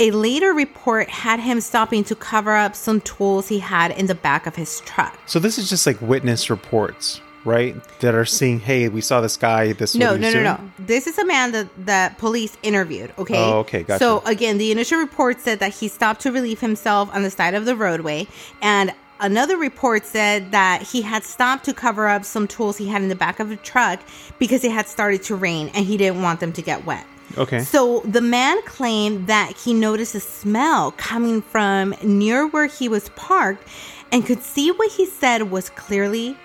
A 0.00 0.10
later 0.12 0.54
report 0.54 1.10
had 1.10 1.40
him 1.40 1.60
stopping 1.60 2.04
to 2.04 2.14
cover 2.14 2.56
up 2.56 2.74
some 2.74 3.02
tools 3.02 3.48
he 3.48 3.58
had 3.58 3.90
in 3.90 4.06
the 4.06 4.14
back 4.14 4.46
of 4.46 4.56
his 4.56 4.80
truck. 4.80 5.18
So 5.26 5.38
this 5.38 5.58
is 5.58 5.68
just 5.68 5.86
like 5.86 6.00
witness 6.00 6.48
reports, 6.48 7.20
right? 7.44 7.76
That 8.00 8.14
are 8.14 8.24
seeing, 8.24 8.60
hey, 8.60 8.88
we 8.88 9.02
saw 9.02 9.20
this 9.20 9.36
guy. 9.36 9.74
This 9.74 9.90
is 9.90 9.96
No, 9.96 10.16
no, 10.16 10.32
no, 10.32 10.42
no. 10.42 10.70
This 10.78 11.06
is 11.06 11.18
a 11.18 11.26
man 11.26 11.52
that 11.52 11.68
that 11.84 12.16
police 12.16 12.56
interviewed. 12.62 13.12
Okay. 13.18 13.36
Oh, 13.36 13.58
okay, 13.58 13.82
gotcha. 13.82 13.98
So 13.98 14.22
again, 14.24 14.56
the 14.56 14.72
initial 14.72 14.98
report 14.98 15.38
said 15.38 15.58
that 15.58 15.74
he 15.74 15.86
stopped 15.86 16.22
to 16.22 16.32
relieve 16.32 16.60
himself 16.60 17.14
on 17.14 17.22
the 17.22 17.30
side 17.30 17.52
of 17.52 17.66
the 17.66 17.76
roadway, 17.76 18.26
and 18.62 18.94
another 19.20 19.58
report 19.58 20.06
said 20.06 20.50
that 20.52 20.80
he 20.80 21.02
had 21.02 21.24
stopped 21.24 21.66
to 21.66 21.74
cover 21.74 22.08
up 22.08 22.24
some 22.24 22.48
tools 22.48 22.78
he 22.78 22.88
had 22.88 23.02
in 23.02 23.10
the 23.10 23.14
back 23.14 23.38
of 23.38 23.50
a 23.50 23.56
truck 23.56 24.00
because 24.38 24.64
it 24.64 24.72
had 24.72 24.88
started 24.88 25.22
to 25.24 25.36
rain 25.36 25.70
and 25.74 25.84
he 25.84 25.98
didn't 25.98 26.22
want 26.22 26.40
them 26.40 26.54
to 26.54 26.62
get 26.62 26.86
wet. 26.86 27.06
Okay. 27.38 27.60
So 27.60 28.00
the 28.00 28.20
man 28.20 28.60
claimed 28.62 29.26
that 29.28 29.56
he 29.56 29.72
noticed 29.72 30.14
a 30.14 30.20
smell 30.20 30.92
coming 30.92 31.42
from 31.42 31.94
near 32.02 32.46
where 32.46 32.66
he 32.66 32.88
was 32.88 33.08
parked 33.10 33.66
and 34.12 34.26
could 34.26 34.42
see 34.42 34.70
what 34.70 34.90
he 34.92 35.06
said 35.06 35.50
was 35.50 35.70
clearly 35.70 36.36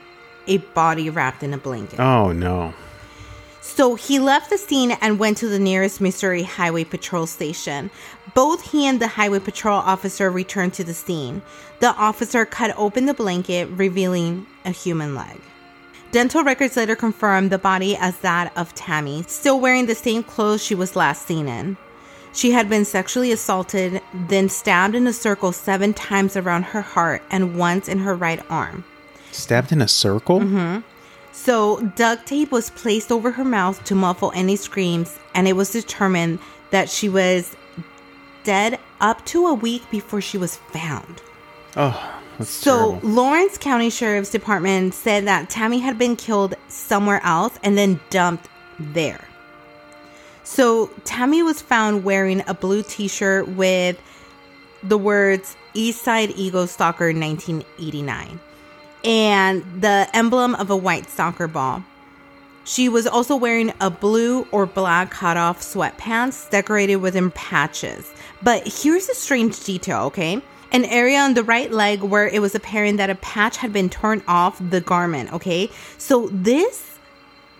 a 0.47 0.57
body 0.57 1.09
wrapped 1.09 1.43
in 1.43 1.53
a 1.53 1.57
blanket. 1.57 1.99
Oh 1.99 2.31
no. 2.31 2.73
So 3.61 3.95
he 3.95 4.19
left 4.19 4.51
the 4.51 4.59
scene 4.59 4.91
and 5.01 5.17
went 5.17 5.37
to 5.39 5.49
the 5.49 5.57
nearest 5.57 5.99
Missouri 5.99 6.43
Highway 6.43 6.83
Patrol 6.83 7.25
station. 7.25 7.89
Both 8.35 8.71
he 8.71 8.85
and 8.85 8.99
the 8.99 9.07
Highway 9.07 9.39
Patrol 9.39 9.79
officer 9.79 10.29
returned 10.29 10.75
to 10.75 10.83
the 10.83 10.93
scene. 10.93 11.41
The 11.79 11.93
officer 11.95 12.45
cut 12.45 12.75
open 12.77 13.07
the 13.07 13.15
blanket, 13.15 13.67
revealing 13.69 14.45
a 14.65 14.69
human 14.69 15.15
leg. 15.15 15.41
Dental 16.15 16.45
records 16.45 16.77
later 16.77 16.95
confirmed 16.95 17.51
the 17.51 17.57
body 17.57 17.97
as 17.97 18.17
that 18.19 18.55
of 18.55 18.73
Tammy, 18.73 19.25
still 19.27 19.59
wearing 19.59 19.85
the 19.85 19.95
same 19.95 20.23
clothes 20.23 20.63
she 20.63 20.73
was 20.73 20.95
last 20.95 21.27
seen 21.27 21.49
in. 21.49 21.75
She 22.31 22.51
had 22.51 22.69
been 22.69 22.85
sexually 22.85 23.33
assaulted, 23.33 24.01
then 24.13 24.47
stabbed 24.47 24.95
in 24.95 25.07
a 25.07 25.11
circle 25.11 25.51
seven 25.51 25.93
times 25.93 26.37
around 26.37 26.63
her 26.67 26.79
heart 26.79 27.21
and 27.29 27.57
once 27.57 27.89
in 27.89 27.99
her 27.99 28.15
right 28.15 28.41
arm. 28.49 28.85
Stabbed 29.33 29.73
in 29.73 29.81
a 29.81 29.89
circle? 29.89 30.39
Mm-hmm. 30.39 30.87
So, 31.33 31.81
duct 31.97 32.25
tape 32.25 32.49
was 32.49 32.69
placed 32.69 33.11
over 33.11 33.31
her 33.31 33.43
mouth 33.43 33.83
to 33.83 33.93
muffle 33.93 34.31
any 34.33 34.55
screams, 34.55 35.19
and 35.33 35.49
it 35.49 35.57
was 35.57 35.71
determined 35.71 36.39
that 36.71 36.89
she 36.89 37.09
was 37.09 37.57
dead 38.45 38.79
up 39.01 39.25
to 39.25 39.47
a 39.47 39.53
week 39.53 39.83
before 39.91 40.21
she 40.21 40.37
was 40.37 40.55
found. 40.55 41.21
Oh, 41.75 42.14
that's 42.37 42.49
So, 42.49 42.91
terrible. 42.91 43.09
Lawrence 43.09 43.57
County 43.57 43.89
Sheriff's 43.89 44.29
Department 44.29 44.93
said 44.93 45.25
that 45.25 45.49
Tammy 45.49 45.79
had 45.79 45.97
been 45.97 46.15
killed 46.15 46.55
somewhere 46.67 47.21
else 47.23 47.57
and 47.63 47.77
then 47.77 47.99
dumped 48.09 48.47
there. 48.79 49.23
So, 50.43 50.87
Tammy 51.03 51.43
was 51.43 51.61
found 51.61 52.03
wearing 52.03 52.43
a 52.47 52.53
blue 52.53 52.83
t 52.83 53.07
shirt 53.07 53.47
with 53.49 53.99
the 54.83 54.97
words 54.97 55.55
East 55.73 56.03
Side 56.03 56.31
Eagle 56.35 56.67
Stalker 56.67 57.07
1989 57.07 58.39
and 59.03 59.63
the 59.81 60.07
emblem 60.13 60.55
of 60.55 60.69
a 60.69 60.75
white 60.75 61.09
soccer 61.09 61.47
ball. 61.47 61.83
She 62.63 62.89
was 62.89 63.05
also 63.05 63.35
wearing 63.35 63.71
a 63.79 63.91
blue 63.91 64.47
or 64.51 64.65
black 64.65 65.11
cutoff 65.11 65.61
sweatpants 65.61 66.49
decorated 66.49 66.95
with 66.97 67.15
patches. 67.35 68.11
But 68.41 68.67
here's 68.67 69.07
a 69.07 69.13
strange 69.13 69.63
detail, 69.63 70.05
okay? 70.05 70.41
An 70.75 70.83
area 70.83 71.19
on 71.19 71.35
the 71.35 71.43
right 71.43 71.71
leg 71.71 72.01
where 72.01 72.27
it 72.27 72.41
was 72.41 72.53
apparent 72.53 72.97
that 72.97 73.09
a 73.09 73.15
patch 73.15 73.55
had 73.55 73.71
been 73.71 73.89
torn 73.89 74.21
off 74.27 74.59
the 74.59 74.81
garment, 74.81 75.31
okay? 75.31 75.69
So 75.97 76.27
this 76.33 76.99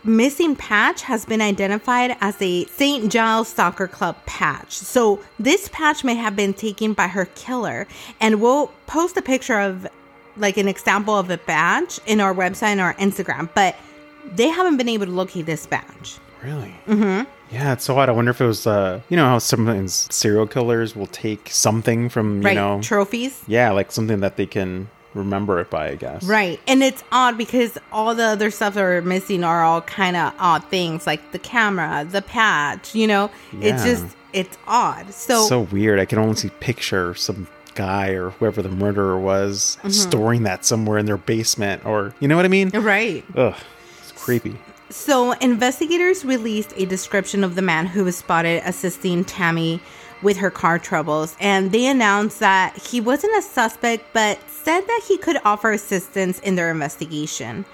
missing 0.04 0.54
patch 0.58 1.02
has 1.04 1.24
been 1.24 1.42
identified 1.42 2.18
as 2.20 2.36
a 2.42 2.66
St. 2.66 3.10
Giles 3.10 3.48
Soccer 3.48 3.88
Club 3.88 4.18
patch. 4.26 4.74
So 4.74 5.22
this 5.40 5.70
patch 5.72 6.04
may 6.04 6.16
have 6.16 6.36
been 6.36 6.54
taken 6.54 6.92
by 6.92 7.08
her 7.08 7.24
killer, 7.36 7.88
and 8.20 8.42
we'll 8.42 8.68
post 8.86 9.16
a 9.16 9.22
picture 9.22 9.62
of 9.62 9.88
like 10.36 10.58
an 10.58 10.68
example 10.68 11.18
of 11.18 11.30
a 11.30 11.38
badge 11.38 12.02
in 12.06 12.20
our 12.20 12.34
website 12.34 12.74
and 12.74 12.82
our 12.82 12.96
Instagram, 12.96 13.50
but 13.56 13.78
they 14.26 14.50
haven't 14.50 14.76
been 14.76 14.90
able 14.90 15.06
to 15.06 15.12
locate 15.14 15.46
this 15.46 15.66
badge. 15.66 16.18
Really? 16.44 16.76
Mm-hmm. 16.86 17.32
Yeah, 17.52 17.74
it's 17.74 17.84
so 17.86 17.98
odd. 17.98 18.10
I 18.10 18.12
wonder 18.12 18.32
if 18.32 18.42
it 18.42 18.46
was, 18.46 18.66
uh, 18.68 19.02
you 19.10 19.16
know, 19.18 19.26
how 19.26 19.38
sometimes 19.40 20.08
serial 20.14 20.48
killers 20.48 20.96
will 20.96 21.08
take 21.08 21.50
something 21.50 22.10
from, 22.10 22.42
you 22.42 22.46
right? 22.48 22.56
know, 22.56 22.82
Trophies. 22.82 23.42
yeah, 23.48 23.72
like 23.72 23.92
something 23.92 24.20
that 24.22 24.36
they 24.36 24.46
can 24.48 24.90
remember 25.14 25.60
it 25.60 25.70
by, 25.70 25.90
I 25.90 25.96
guess. 25.96 26.24
Right. 26.24 26.60
And 26.68 26.84
it's 26.84 27.04
odd 27.12 27.38
because 27.38 27.78
all 27.92 28.14
the 28.16 28.24
other 28.24 28.52
stuff 28.52 28.74
that 28.74 28.84
are 28.84 29.02
missing 29.02 29.44
are 29.44 29.64
all 29.64 29.82
kind 29.82 30.18
of 30.18 30.34
odd 30.40 30.64
things 30.66 31.08
like 31.08 31.32
the 31.32 31.40
camera, 31.40 32.06
the 32.10 32.22
patch, 32.22 32.94
you 32.96 33.08
know? 33.08 33.30
It's 33.62 33.84
just, 33.84 34.06
it's 34.34 34.58
odd. 34.68 35.14
So, 35.14 35.46
So 35.48 35.62
weird. 35.62 36.00
I 36.00 36.06
can 36.06 36.18
only 36.20 36.36
see 36.36 36.50
picture 36.60 37.14
some 37.16 37.48
guy 37.76 38.10
or 38.10 38.32
whoever 38.32 38.62
the 38.62 38.70
murderer 38.70 39.18
was 39.20 39.78
Mm-hmm. 39.80 39.90
storing 39.92 40.44
that 40.44 40.66
somewhere 40.66 40.98
in 40.98 41.06
their 41.06 41.18
basement 41.18 41.86
or, 41.86 42.14
you 42.20 42.28
know 42.28 42.36
what 42.36 42.44
I 42.46 42.50
mean? 42.50 42.70
right. 42.72 43.24
Ugh, 43.36 43.56
it's 44.02 44.12
creepy. 44.14 44.58
So, 44.90 45.32
investigators 45.32 46.24
released 46.24 46.74
a 46.78 46.86
description 46.86 47.44
of 47.44 47.56
the 47.56 47.64
man 47.64 47.88
who 47.88 48.04
was 48.04 48.18
spotted 48.18 48.62
assisting 48.66 49.26
Tammy 49.26 49.82
with 50.22 50.38
her 50.38 50.52
car 50.52 50.78
troubles, 50.78 51.36
and 51.40 51.72
they 51.72 51.88
announced 51.88 52.40
that 52.40 52.78
he 52.78 53.02
wasn't 53.02 53.36
a 53.36 53.42
suspect 53.42 54.06
but 54.14 54.40
said 54.48 54.82
that 54.82 55.02
he 55.08 55.18
could 55.18 55.38
offer 55.44 55.72
assistance 55.72 56.40
in 56.40 56.56
their 56.56 56.70
investigation. 56.70 57.66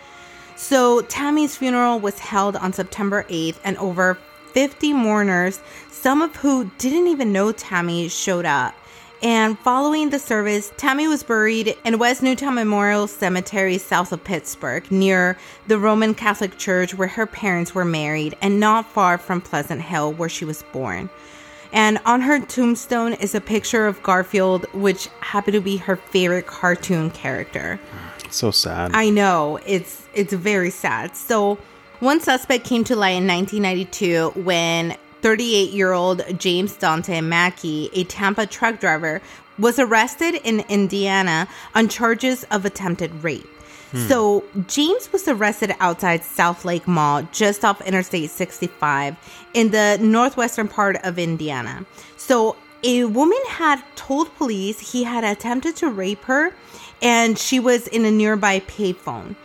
So, 0.56 1.02
Tammy's 1.02 1.58
funeral 1.58 2.00
was 2.00 2.20
held 2.20 2.56
on 2.56 2.72
September 2.72 3.26
8th, 3.30 3.60
and 3.66 3.78
over 3.78 4.18
50 4.54 4.94
mourners, 4.94 5.60
some 5.90 6.22
of 6.22 6.36
who 6.38 6.72
didn't 6.78 7.08
even 7.08 7.34
know 7.34 7.52
Tammy, 7.52 8.08
showed 8.08 8.46
up. 8.46 8.74
And 9.24 9.58
following 9.60 10.10
the 10.10 10.18
service, 10.18 10.74
Tammy 10.78 11.08
was 11.08 11.22
buried 11.22 11.76
in 11.86 12.00
West 12.00 12.24
Newtown 12.24 12.56
Memorial 12.56 13.06
Cemetery 13.06 13.78
south 13.78 14.12
of 14.12 14.24
Pittsburgh, 14.24 14.92
near 14.92 15.38
the 15.68 15.78
Roman 15.78 16.16
Catholic 16.16 16.58
Church 16.58 16.96
where 16.96 17.08
her 17.08 17.28
parents 17.28 17.76
were 17.76 17.86
married, 17.86 18.36
and 18.42 18.60
not 18.60 18.92
far 18.92 19.20
from 19.20 19.40
Pleasant 19.40 19.82
Hill, 19.84 20.14
where 20.14 20.30
she 20.30 20.44
was 20.44 20.64
born. 20.74 21.08
And 21.72 22.00
on 22.04 22.22
her 22.22 22.40
tombstone 22.40 23.14
is 23.14 23.36
a 23.36 23.42
picture 23.42 23.86
of 23.86 24.02
Garfield, 24.02 24.66
which 24.74 25.08
happened 25.20 25.54
to 25.54 25.62
be 25.62 25.78
her 25.78 25.98
favorite 25.98 26.48
cartoon 26.48 27.12
character. 27.12 27.80
So 28.32 28.50
sad. 28.50 28.92
I 28.94 29.12
know 29.12 29.60
it's 29.68 30.08
it's 30.16 30.34
very 30.34 30.72
sad. 30.72 31.16
So, 31.16 31.60
one 32.00 32.20
suspect 32.20 32.66
came 32.66 32.84
to 32.86 32.96
light 32.96 33.12
in 33.12 33.28
1992 33.28 34.32
when 34.42 34.98
38-year-old 35.22 36.40
James 36.40 36.76
Dante 36.76 37.22
Mackey, 37.22 37.90
a 37.94 38.04
Tampa 38.04 38.46
truck 38.46 38.80
driver, 38.80 39.22
was 39.60 39.80
arrested 39.80 40.36
in 40.44 40.62
Indiana 40.70 41.48
on 41.76 41.88
charges 41.88 42.44
of 42.46 42.66
attempted 42.66 43.24
rape. 43.24 43.48
Hmm. 43.92 44.08
So, 44.08 44.44
James 44.68 45.12
was 45.12 45.28
arrested 45.28 45.76
outside 45.80 46.24
South 46.24 46.64
Lake 46.64 46.88
Mall, 46.88 47.24
just 47.32 47.66
off 47.66 47.82
Interstate 47.82 48.30
65, 48.30 49.16
in 49.54 49.72
the 49.72 49.98
northwestern 50.02 50.68
part 50.68 50.98
of 51.04 51.20
Indiana. 51.20 51.86
So, 52.18 52.56
a 52.84 53.06
woman 53.06 53.40
had 53.48 53.84
told 53.96 54.36
police 54.38 54.92
he 54.92 55.04
had 55.04 55.24
attempted 55.24 55.76
to 55.78 55.90
rape 55.90 56.24
her, 56.24 56.54
and 57.02 57.38
she 57.38 57.60
was 57.60 57.88
in 57.88 58.06
a 58.06 58.12
nearby 58.12 58.62
payphone. 58.62 59.36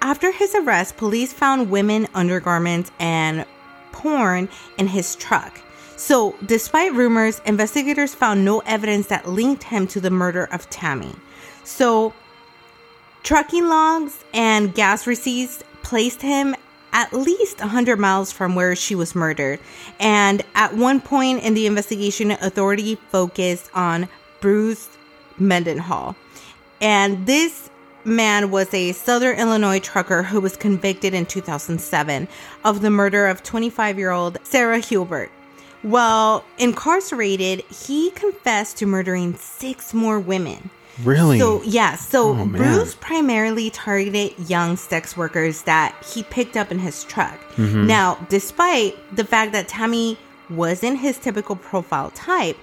After 0.00 0.32
his 0.32 0.54
arrest, 0.54 0.96
police 0.96 1.32
found 1.32 1.70
women 1.70 2.08
undergarments 2.14 2.90
and 2.98 3.44
porn 3.92 4.48
in 4.78 4.88
his 4.88 5.14
truck. 5.16 5.60
So, 5.96 6.34
despite 6.44 6.92
rumors, 6.94 7.40
investigators 7.46 8.14
found 8.14 8.44
no 8.44 8.60
evidence 8.60 9.06
that 9.06 9.28
linked 9.28 9.64
him 9.64 9.86
to 9.88 10.00
the 10.00 10.10
murder 10.10 10.44
of 10.50 10.68
Tammy. 10.68 11.14
So, 11.62 12.12
trucking 13.22 13.68
logs 13.68 14.24
and 14.34 14.74
gas 14.74 15.06
receipts 15.06 15.62
placed 15.82 16.22
him 16.22 16.56
at 16.92 17.12
least 17.12 17.60
100 17.60 17.98
miles 17.98 18.32
from 18.32 18.54
where 18.54 18.76
she 18.76 18.94
was 18.94 19.14
murdered. 19.14 19.60
And 19.98 20.42
at 20.54 20.74
one 20.74 21.00
point 21.00 21.42
in 21.42 21.54
the 21.54 21.66
investigation, 21.66 22.32
authority 22.32 22.96
focused 23.10 23.70
on 23.74 24.08
Bruce 24.40 24.88
Mendenhall. 25.38 26.16
And 26.80 27.26
this 27.26 27.61
man 28.04 28.50
was 28.50 28.72
a 28.74 28.92
Southern 28.92 29.38
Illinois 29.38 29.78
trucker 29.80 30.22
who 30.22 30.40
was 30.40 30.56
convicted 30.56 31.14
in 31.14 31.26
2007 31.26 32.28
of 32.64 32.80
the 32.82 32.90
murder 32.90 33.26
of 33.26 33.42
25 33.42 33.98
year 33.98 34.10
old 34.10 34.38
Sara 34.42 34.80
Hulbert. 34.80 35.30
While 35.82 36.44
incarcerated, 36.58 37.62
he 37.62 38.10
confessed 38.12 38.76
to 38.78 38.86
murdering 38.86 39.34
six 39.36 39.92
more 39.92 40.20
women. 40.20 40.70
really? 41.02 41.38
So, 41.40 41.62
yeah, 41.64 41.96
so 41.96 42.36
Oh. 42.38 42.46
Bruce 42.46 42.94
primarily 43.00 43.70
targeted 43.70 44.38
young 44.48 44.76
sex 44.76 45.16
workers 45.16 45.62
that 45.62 45.94
he 46.04 46.22
picked 46.24 46.56
up 46.56 46.70
in 46.70 46.78
his 46.78 47.02
truck. 47.04 47.40
Mm-hmm. 47.56 47.86
Now, 47.86 48.18
despite 48.28 48.94
the 49.16 49.24
fact 49.24 49.52
that 49.52 49.68
Tammy 49.68 50.18
wasn't 50.50 50.98
his 51.00 51.18
typical 51.18 51.56
profile 51.56 52.10
type, 52.10 52.56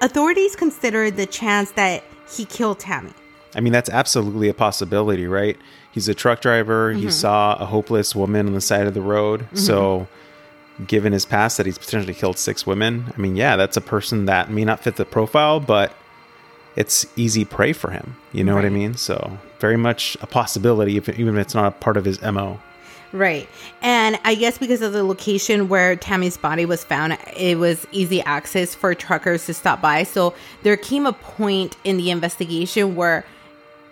authorities 0.00 0.56
considered 0.56 1.16
the 1.16 1.26
chance 1.26 1.72
that 1.72 2.04
he 2.34 2.44
killed 2.44 2.78
Tammy. 2.78 3.12
I 3.54 3.60
mean, 3.60 3.72
that's 3.72 3.90
absolutely 3.90 4.48
a 4.48 4.54
possibility, 4.54 5.26
right? 5.26 5.56
He's 5.90 6.08
a 6.08 6.14
truck 6.14 6.40
driver. 6.40 6.92
Mm-hmm. 6.92 7.02
He 7.02 7.10
saw 7.10 7.54
a 7.56 7.66
hopeless 7.66 8.14
woman 8.14 8.46
on 8.46 8.54
the 8.54 8.60
side 8.60 8.86
of 8.86 8.94
the 8.94 9.02
road. 9.02 9.46
So, 9.54 10.08
given 10.86 11.12
his 11.12 11.26
past 11.26 11.58
that 11.58 11.66
he's 11.66 11.78
potentially 11.78 12.14
killed 12.14 12.38
six 12.38 12.66
women, 12.66 13.12
I 13.14 13.20
mean, 13.20 13.36
yeah, 13.36 13.56
that's 13.56 13.76
a 13.76 13.82
person 13.82 14.24
that 14.26 14.50
may 14.50 14.64
not 14.64 14.80
fit 14.80 14.96
the 14.96 15.04
profile, 15.04 15.60
but 15.60 15.94
it's 16.76 17.06
easy 17.16 17.44
prey 17.44 17.74
for 17.74 17.90
him. 17.90 18.16
You 18.32 18.42
know 18.44 18.54
what 18.54 18.64
I 18.64 18.70
mean? 18.70 18.94
So, 18.94 19.38
very 19.58 19.76
much 19.76 20.16
a 20.22 20.26
possibility, 20.26 20.96
if, 20.96 21.08
even 21.10 21.36
if 21.36 21.42
it's 21.42 21.54
not 21.54 21.66
a 21.66 21.70
part 21.72 21.96
of 21.98 22.06
his 22.06 22.22
MO. 22.22 22.58
Right. 23.12 23.46
And 23.82 24.18
I 24.24 24.34
guess 24.34 24.56
because 24.56 24.80
of 24.80 24.94
the 24.94 25.04
location 25.04 25.68
where 25.68 25.96
Tammy's 25.96 26.38
body 26.38 26.64
was 26.64 26.82
found, 26.82 27.18
it 27.36 27.58
was 27.58 27.86
easy 27.92 28.22
access 28.22 28.74
for 28.74 28.94
truckers 28.94 29.44
to 29.46 29.54
stop 29.54 29.82
by. 29.82 30.04
So 30.04 30.34
there 30.62 30.78
came 30.78 31.04
a 31.04 31.12
point 31.12 31.76
in 31.84 31.98
the 31.98 32.10
investigation 32.10 32.96
where 32.96 33.26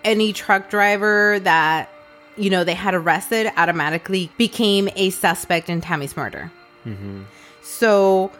any 0.04 0.32
truck 0.32 0.70
driver 0.70 1.38
that, 1.40 1.90
you 2.36 2.50
know, 2.50 2.64
they 2.64 2.74
had 2.74 2.94
arrested 2.94 3.50
automatically 3.56 4.30
became 4.38 4.88
a 4.96 5.10
suspect 5.10 5.68
in 5.68 5.80
Tammy's 5.80 6.16
murder. 6.16 6.50
Mm-hmm. 6.86 7.22
So, 7.62 8.30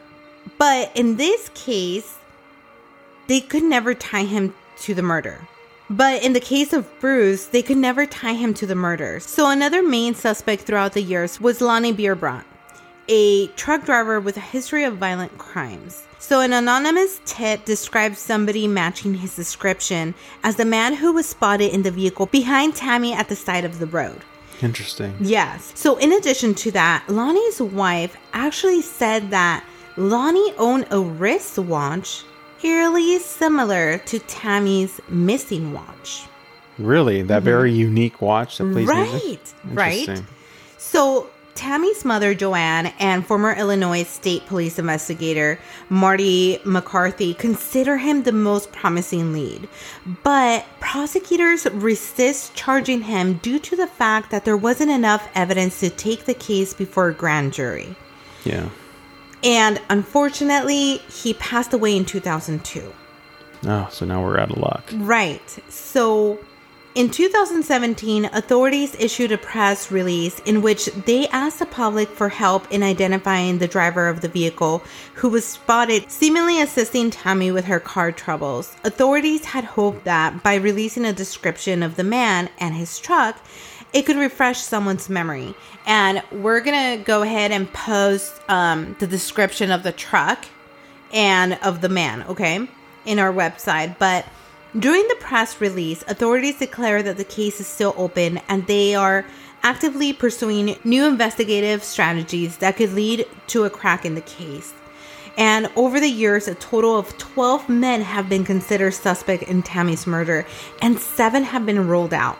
but 0.58 0.90
in 0.94 1.16
this 1.16 1.50
case, 1.54 2.16
they 3.28 3.40
could 3.40 3.62
never 3.62 3.94
tie 3.94 4.24
him 4.24 4.54
to 4.80 4.94
the 4.94 5.02
murder. 5.02 5.46
But 5.88 6.22
in 6.22 6.34
the 6.34 6.40
case 6.40 6.72
of 6.72 6.88
Bruce, 7.00 7.46
they 7.46 7.62
could 7.62 7.76
never 7.76 8.06
tie 8.06 8.34
him 8.34 8.54
to 8.54 8.66
the 8.66 8.76
murders. 8.76 9.26
So 9.26 9.50
another 9.50 9.82
main 9.82 10.14
suspect 10.14 10.62
throughout 10.62 10.92
the 10.92 11.02
years 11.02 11.40
was 11.40 11.60
Lonnie 11.60 11.92
Bierbrodt, 11.92 12.44
a 13.10 13.48
truck 13.48 13.84
driver 13.84 14.20
with 14.20 14.36
a 14.36 14.40
history 14.40 14.84
of 14.84 14.96
violent 14.96 15.36
crimes. 15.36 16.04
So 16.18 16.40
an 16.40 16.52
anonymous 16.52 17.20
tip 17.24 17.64
describes 17.64 18.18
somebody 18.18 18.68
matching 18.68 19.14
his 19.14 19.34
description 19.34 20.14
as 20.44 20.56
the 20.56 20.64
man 20.64 20.94
who 20.94 21.12
was 21.12 21.26
spotted 21.26 21.74
in 21.74 21.82
the 21.82 21.90
vehicle 21.90 22.26
behind 22.26 22.76
Tammy 22.76 23.12
at 23.12 23.28
the 23.28 23.36
side 23.36 23.64
of 23.64 23.80
the 23.80 23.86
road. 23.86 24.22
Interesting. 24.62 25.16
Yes. 25.20 25.72
So, 25.74 25.96
in 25.96 26.12
addition 26.12 26.54
to 26.56 26.70
that, 26.72 27.04
Lonnie's 27.08 27.60
wife 27.62 28.16
actually 28.34 28.82
said 28.82 29.30
that 29.30 29.64
Lonnie 29.96 30.52
owned 30.58 30.86
a 30.90 31.00
wristwatch 31.00 32.24
eerily 32.62 33.18
similar 33.18 33.98
to 33.98 34.18
Tammy's 34.18 35.00
missing 35.08 35.72
watch. 35.72 36.26
Really, 36.78 37.22
that 37.22 37.38
mm-hmm. 37.38 37.44
very 37.44 37.72
unique 37.72 38.20
watch 38.20 38.58
that 38.58 38.70
plays 38.72 38.86
Right, 38.86 39.10
music. 39.10 39.54
right. 39.64 40.22
So, 40.76 41.30
Tammy's 41.60 42.06
mother, 42.06 42.32
Joanne, 42.32 42.86
and 42.98 43.26
former 43.26 43.52
Illinois 43.52 44.04
State 44.04 44.46
Police 44.46 44.78
investigator 44.78 45.58
Marty 45.90 46.58
McCarthy 46.64 47.34
consider 47.34 47.98
him 47.98 48.22
the 48.22 48.32
most 48.32 48.72
promising 48.72 49.34
lead. 49.34 49.68
But 50.22 50.64
prosecutors 50.80 51.66
resist 51.66 52.54
charging 52.54 53.02
him 53.02 53.34
due 53.34 53.58
to 53.58 53.76
the 53.76 53.86
fact 53.86 54.30
that 54.30 54.46
there 54.46 54.56
wasn't 54.56 54.90
enough 54.90 55.28
evidence 55.34 55.80
to 55.80 55.90
take 55.90 56.24
the 56.24 56.32
case 56.32 56.72
before 56.72 57.08
a 57.08 57.14
grand 57.14 57.52
jury. 57.52 57.94
Yeah. 58.42 58.70
And 59.44 59.82
unfortunately, 59.90 61.02
he 61.12 61.34
passed 61.34 61.74
away 61.74 61.94
in 61.94 62.06
2002. 62.06 62.90
Oh, 63.66 63.88
so 63.92 64.06
now 64.06 64.24
we're 64.24 64.38
out 64.38 64.50
of 64.50 64.56
luck. 64.56 64.90
Right. 64.94 65.60
So 65.68 66.38
in 66.94 67.08
2017, 67.08 68.24
authorities 68.26 68.96
issued 68.98 69.30
a 69.30 69.38
press 69.38 69.92
release 69.92 70.40
in 70.40 70.60
which 70.60 70.86
they 70.86 71.28
asked 71.28 71.60
the 71.60 71.66
public 71.66 72.08
for 72.08 72.28
help 72.28 72.70
in 72.72 72.82
identifying 72.82 73.58
the 73.58 73.68
driver 73.68 74.08
of 74.08 74.20
the 74.20 74.28
vehicle 74.28 74.82
who 75.14 75.28
was 75.28 75.44
spotted 75.44 76.10
seemingly 76.10 76.60
assisting 76.60 77.10
Tammy 77.10 77.52
with 77.52 77.66
her 77.66 77.78
car 77.78 78.10
troubles. 78.10 78.74
Authorities 78.82 79.44
had 79.44 79.64
hoped 79.64 80.04
that 80.04 80.42
by 80.42 80.56
releasing 80.56 81.04
a 81.04 81.12
description 81.12 81.84
of 81.84 81.94
the 81.94 82.02
man 82.04 82.48
and 82.58 82.74
his 82.74 82.98
truck, 82.98 83.40
it 83.92 84.02
could 84.02 84.16
refresh 84.16 84.58
someone's 84.58 85.08
memory. 85.08 85.54
And 85.86 86.22
we're 86.32 86.60
to 86.96 87.04
go 87.04 87.22
ahead 87.22 87.52
and 87.52 87.72
post 87.72 88.40
um, 88.48 88.96
the 88.98 89.06
description 89.06 89.70
of 89.70 89.84
the 89.84 89.92
truck 89.92 90.44
and 91.12 91.54
of 91.62 91.80
the 91.80 91.88
man, 91.88 92.24
okay, 92.24 92.68
in 93.04 93.18
our 93.20 93.32
website. 93.32 93.96
But 93.98 94.26
during 94.78 95.06
the 95.08 95.16
press 95.20 95.60
release, 95.60 96.02
authorities 96.08 96.58
declare 96.58 97.02
that 97.02 97.16
the 97.16 97.24
case 97.24 97.60
is 97.60 97.66
still 97.66 97.94
open 97.96 98.40
and 98.48 98.66
they 98.66 98.94
are 98.94 99.26
actively 99.62 100.12
pursuing 100.12 100.76
new 100.84 101.06
investigative 101.06 101.82
strategies 101.82 102.58
that 102.58 102.76
could 102.76 102.92
lead 102.92 103.26
to 103.48 103.64
a 103.64 103.70
crack 103.70 104.04
in 104.04 104.14
the 104.14 104.20
case. 104.22 104.72
And 105.36 105.70
over 105.76 106.00
the 106.00 106.08
years, 106.08 106.48
a 106.48 106.54
total 106.54 106.98
of 106.98 107.16
12 107.18 107.68
men 107.68 108.02
have 108.02 108.28
been 108.28 108.44
considered 108.44 108.92
suspect 108.92 109.44
in 109.44 109.62
Tammy's 109.62 110.06
murder, 110.06 110.46
and 110.82 110.98
seven 110.98 111.44
have 111.44 111.64
been 111.64 111.88
ruled 111.88 112.12
out. 112.12 112.38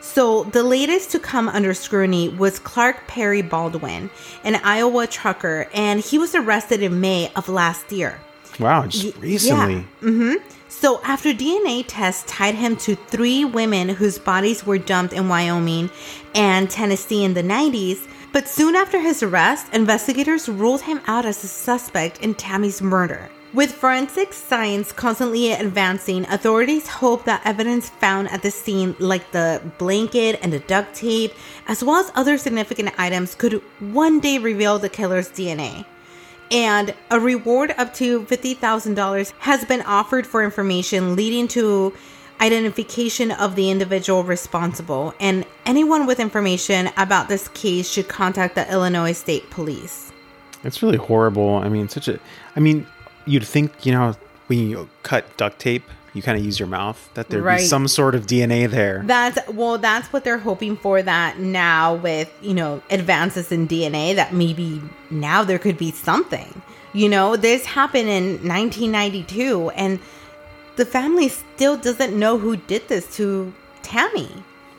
So, 0.00 0.44
the 0.44 0.62
latest 0.62 1.10
to 1.10 1.18
come 1.18 1.48
under 1.48 1.74
scrutiny 1.74 2.30
was 2.30 2.58
Clark 2.58 3.06
Perry 3.06 3.42
Baldwin, 3.42 4.10
an 4.44 4.56
Iowa 4.64 5.06
trucker, 5.06 5.68
and 5.74 6.00
he 6.00 6.18
was 6.18 6.34
arrested 6.34 6.82
in 6.82 7.00
May 7.00 7.30
of 7.36 7.48
last 7.48 7.92
year. 7.92 8.18
Wow, 8.58 8.86
just 8.86 9.16
recently. 9.18 9.74
yeah. 9.74 9.82
Mm-hmm. 10.00 10.59
So, 10.80 10.98
after 11.04 11.34
DNA 11.34 11.84
tests 11.86 12.24
tied 12.26 12.54
him 12.54 12.74
to 12.76 12.94
three 12.94 13.44
women 13.44 13.90
whose 13.90 14.18
bodies 14.18 14.64
were 14.64 14.78
dumped 14.78 15.12
in 15.12 15.28
Wyoming 15.28 15.90
and 16.34 16.70
Tennessee 16.70 17.22
in 17.22 17.34
the 17.34 17.42
90s, 17.42 18.08
but 18.32 18.48
soon 18.48 18.74
after 18.74 18.98
his 18.98 19.22
arrest, 19.22 19.66
investigators 19.74 20.48
ruled 20.48 20.80
him 20.80 21.02
out 21.06 21.26
as 21.26 21.44
a 21.44 21.48
suspect 21.48 22.22
in 22.22 22.34
Tammy's 22.34 22.80
murder. 22.80 23.28
With 23.52 23.74
forensic 23.74 24.32
science 24.32 24.90
constantly 24.90 25.52
advancing, 25.52 26.24
authorities 26.30 26.88
hope 26.88 27.26
that 27.26 27.42
evidence 27.44 27.90
found 27.90 28.30
at 28.30 28.40
the 28.40 28.50
scene, 28.50 28.96
like 28.98 29.32
the 29.32 29.60
blanket 29.76 30.38
and 30.40 30.50
the 30.50 30.60
duct 30.60 30.94
tape, 30.94 31.34
as 31.68 31.84
well 31.84 31.96
as 31.96 32.10
other 32.14 32.38
significant 32.38 32.94
items, 32.96 33.34
could 33.34 33.60
one 33.80 34.18
day 34.18 34.38
reveal 34.38 34.78
the 34.78 34.88
killer's 34.88 35.28
DNA 35.28 35.84
and 36.50 36.94
a 37.10 37.20
reward 37.20 37.74
up 37.76 37.94
to 37.94 38.22
$50,000 38.22 39.32
has 39.38 39.64
been 39.64 39.82
offered 39.82 40.26
for 40.26 40.42
information 40.42 41.16
leading 41.16 41.48
to 41.48 41.94
identification 42.40 43.30
of 43.30 43.54
the 43.54 43.70
individual 43.70 44.24
responsible. 44.24 45.14
And 45.20 45.44
anyone 45.66 46.06
with 46.06 46.18
information 46.18 46.90
about 46.96 47.28
this 47.28 47.48
case 47.48 47.90
should 47.90 48.08
contact 48.08 48.54
the 48.54 48.70
Illinois 48.70 49.12
State 49.12 49.50
Police. 49.50 50.10
It's 50.64 50.82
really 50.82 50.98
horrible. 50.98 51.56
I 51.56 51.68
mean, 51.68 51.88
such 51.88 52.08
a. 52.08 52.18
I 52.56 52.60
mean, 52.60 52.86
you'd 53.26 53.46
think 53.46 53.86
you 53.86 53.92
know 53.92 54.14
when 54.46 54.58
you 54.68 54.88
cut 55.02 55.36
duct 55.36 55.58
tape, 55.58 55.84
you 56.14 56.22
kind 56.22 56.36
of 56.38 56.44
use 56.44 56.58
your 56.58 56.68
mouth 56.68 57.08
that 57.14 57.28
there'd 57.28 57.44
Right. 57.44 57.60
be 57.60 57.64
some 57.66 57.86
sort 57.88 58.14
of 58.14 58.26
DNA 58.26 58.68
there. 58.68 59.02
That's 59.04 59.38
well, 59.48 59.78
that's 59.78 60.12
what 60.12 60.24
they're 60.24 60.38
hoping 60.38 60.76
for. 60.76 61.02
That 61.02 61.38
now 61.38 61.94
with 61.94 62.30
you 62.42 62.54
know 62.54 62.82
advances 62.90 63.52
in 63.52 63.66
DNA, 63.68 64.14
that 64.16 64.32
maybe 64.34 64.82
now 65.10 65.44
there 65.44 65.58
could 65.58 65.78
be 65.78 65.90
something. 65.92 66.62
You 66.92 67.08
know, 67.08 67.36
this 67.36 67.66
happened 67.66 68.08
in 68.08 68.24
1992, 68.48 69.70
and 69.76 70.00
the 70.76 70.84
family 70.84 71.28
still 71.28 71.76
doesn't 71.76 72.18
know 72.18 72.38
who 72.38 72.56
did 72.56 72.88
this 72.88 73.14
to 73.16 73.52
Tammy. 73.82 74.28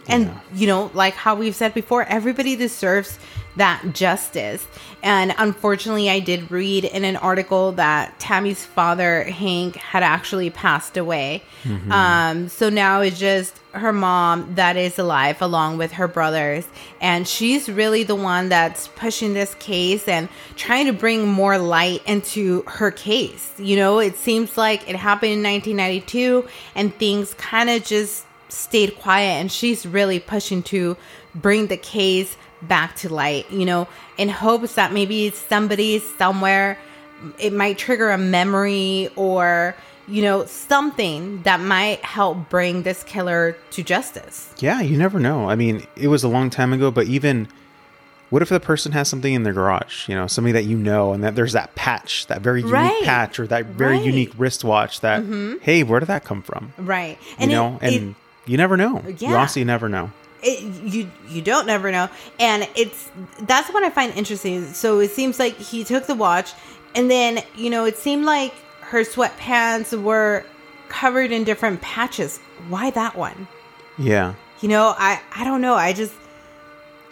And 0.08 0.26
Yeah. 0.28 0.34
you 0.56 0.68
know, 0.68 0.92
like 0.94 1.14
how 1.14 1.36
we've 1.36 1.56
said 1.56 1.74
before, 1.74 2.04
everybody 2.04 2.56
deserves 2.56 3.20
that 3.58 3.84
justice. 3.94 4.66
And 5.04 5.36
unfortunately, 5.38 6.10
I 6.10 6.20
did 6.20 6.50
read 6.50 6.86
in 6.86 7.04
an 7.04 7.18
article 7.18 7.74
that 7.74 8.18
Tammy's 8.18 8.64
father, 8.66 9.24
Hank, 9.24 9.76
had 9.76 10.04
actually 10.04 10.50
passed 10.50 10.96
away. 10.96 11.44
Um, 11.90 12.48
so 12.48 12.70
now 12.70 13.02
it's 13.02 13.20
just 13.20 13.60
her 13.74 13.92
mom 13.92 14.56
that 14.56 14.78
is 14.78 14.98
alive, 14.98 15.42
along 15.42 15.78
with 15.78 15.92
her 15.94 16.08
brothers. 16.08 16.66
And 17.02 17.28
she's 17.28 17.68
really 17.70 18.04
the 18.04 18.16
one 18.16 18.48
that's 18.50 18.88
pushing 18.90 19.34
this 19.34 19.54
case 19.56 20.08
and 20.08 20.30
trying 20.56 20.86
to 20.86 20.94
bring 20.94 21.28
more 21.28 21.58
light 21.58 22.02
into 22.06 22.64
her 22.68 22.90
case. 22.90 23.52
You 23.58 23.76
know, 23.76 24.00
it 24.00 24.16
seems 24.16 24.58
like 24.58 24.90
it 24.90 24.96
happened 24.96 25.34
in 25.34 25.44
1992 25.44 26.48
and 26.76 26.96
things 26.96 27.34
kind 27.36 27.70
of 27.70 27.84
just 27.84 28.26
stayed 28.52 28.96
quiet 29.00 29.40
and 29.40 29.52
she's 29.52 29.86
really 29.86 30.20
pushing 30.20 30.62
to 30.64 30.98
bring 31.34 31.68
the 31.68 31.78
case 31.78 32.36
back 32.62 32.96
to 32.96 33.08
light 33.12 33.50
you 33.52 33.66
know 33.66 33.88
in 34.18 34.30
hopes 34.30 34.76
that 34.76 34.92
maybe 34.94 35.30
somebody 35.32 36.00
somewhere 36.00 36.78
it 37.40 37.54
might 37.54 37.78
trigger 37.78 38.10
a 38.12 38.18
memory 38.18 39.10
or 39.16 39.76
you 40.08 40.22
know 40.22 40.46
something 40.46 41.42
that 41.44 41.60
might 41.60 42.04
help 42.04 42.50
bring 42.50 42.84
this 42.84 43.04
killer 43.04 43.56
to 43.72 43.82
justice 43.84 44.54
Yeah, 44.60 44.82
you 44.82 44.98
never 44.98 45.20
know. 45.20 45.50
I 45.50 45.56
mean, 45.56 45.86
it 45.96 46.08
was 46.10 46.24
a 46.24 46.28
long 46.28 46.50
time 46.50 46.74
ago, 46.74 46.92
but 46.92 47.08
even 47.08 47.48
what 48.30 48.42
if 48.42 48.50
the 48.50 48.60
person 48.60 48.92
has 48.94 49.08
something 49.10 49.34
in 49.34 49.44
their 49.44 49.54
garage, 49.54 50.08
you 50.10 50.16
know, 50.16 50.26
somebody 50.28 50.54
that 50.54 50.64
you 50.66 50.78
know, 50.78 51.14
and 51.14 51.24
that 51.24 51.36
there's 51.36 51.54
that 51.54 51.76
patch, 51.76 52.28
that 52.28 52.42
very 52.42 52.62
unique 52.62 52.74
Right. 52.74 53.02
patch 53.04 53.40
or 53.40 53.48
that 53.48 53.66
very 53.68 53.92
Right. 53.94 54.00
Mm-hmm. 54.00 54.10
unique 54.10 54.32
wristwatch 54.38 55.02
that, 55.02 55.24
hey, 55.62 55.84
where 55.84 56.00
did 56.00 56.08
that 56.08 56.24
come 56.24 56.42
from? 56.42 56.74
right 56.78 57.18
And 57.38 57.52
You 57.52 57.58
know, 57.58 57.80
it- 57.82 57.94
and 58.02 58.16
you 58.46 58.58
never 58.58 58.78
know. 58.78 59.02
You 59.20 59.30
honestly 59.30 59.64
never 59.64 59.88
know. 59.90 60.12
it, 60.44 60.64
you 60.84 61.10
you 61.30 61.42
don't 61.42 61.68
never 61.68 61.92
know. 61.92 62.10
And 62.40 62.68
it's 62.76 63.10
that's 63.42 63.70
what 63.74 63.84
i 63.84 63.90
find 63.90 64.14
interesting. 64.16 64.66
So 64.74 65.00
it 65.00 65.12
seems 65.12 65.40
like 65.40 65.56
he 65.58 65.84
took 65.84 66.08
the 66.08 66.16
watch 66.16 66.52
and 66.96 67.10
then 67.10 67.44
you 67.56 67.70
know 67.70 67.86
it 67.86 67.98
seemed 67.98 68.26
like 68.26 68.54
her 68.82 69.02
sweatpants 69.04 70.00
were 70.02 70.44
covered 70.90 71.32
in 71.32 71.44
different 71.44 71.82
patches. 71.82 72.40
Why 72.70 72.90
that 72.92 73.16
one? 73.16 73.48
Yeah. 73.98 74.34
you 74.62 74.70
know 74.70 74.94
i 74.98 75.22
i 75.36 75.44
don't 75.44 75.62
know. 75.62 75.76
I 75.76 75.94
just 75.94 76.14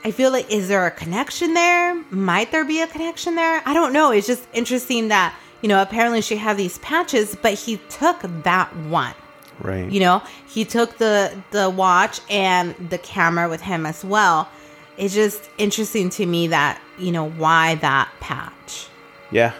i 0.03 0.11
feel 0.11 0.31
like 0.31 0.49
is 0.51 0.67
there 0.67 0.85
a 0.87 0.91
connection 0.91 1.53
there? 1.53 1.95
Might 2.09 2.51
there 2.51 2.65
be 2.65 2.81
a 2.81 2.87
connection 2.87 3.35
there? 3.35 3.61
I 3.65 3.73
don't 3.73 3.93
know. 3.93 4.11
It's 4.11 4.25
just 4.27 4.47
interesting 4.53 5.09
that 5.09 5.35
you 5.61 5.69
know 5.69 5.81
apparently 5.81 6.21
she 6.21 6.37
had 6.37 6.57
these 6.57 6.77
patches 6.79 7.35
but 7.41 7.53
he 7.53 7.77
took 7.89 8.17
that 8.43 8.75
one 8.87 9.13
Right. 9.61 9.91
you 9.91 9.99
know 9.99 10.21
he 10.47 10.65
took 10.65 10.97
the 10.97 11.41
the 11.51 11.69
watch 11.69 12.21
and 12.29 12.75
the 12.89 12.97
camera 12.97 13.49
with 13.49 13.61
him 13.61 13.85
as 13.85 14.03
well 14.03 14.49
it's 14.97 15.13
just 15.13 15.49
interesting 15.57 16.09
to 16.11 16.25
me 16.25 16.47
that 16.47 16.81
you 16.97 17.11
know 17.11 17.29
why 17.29 17.75
that 17.75 18.09
patch 18.19 18.87
Yeah, 19.31 19.51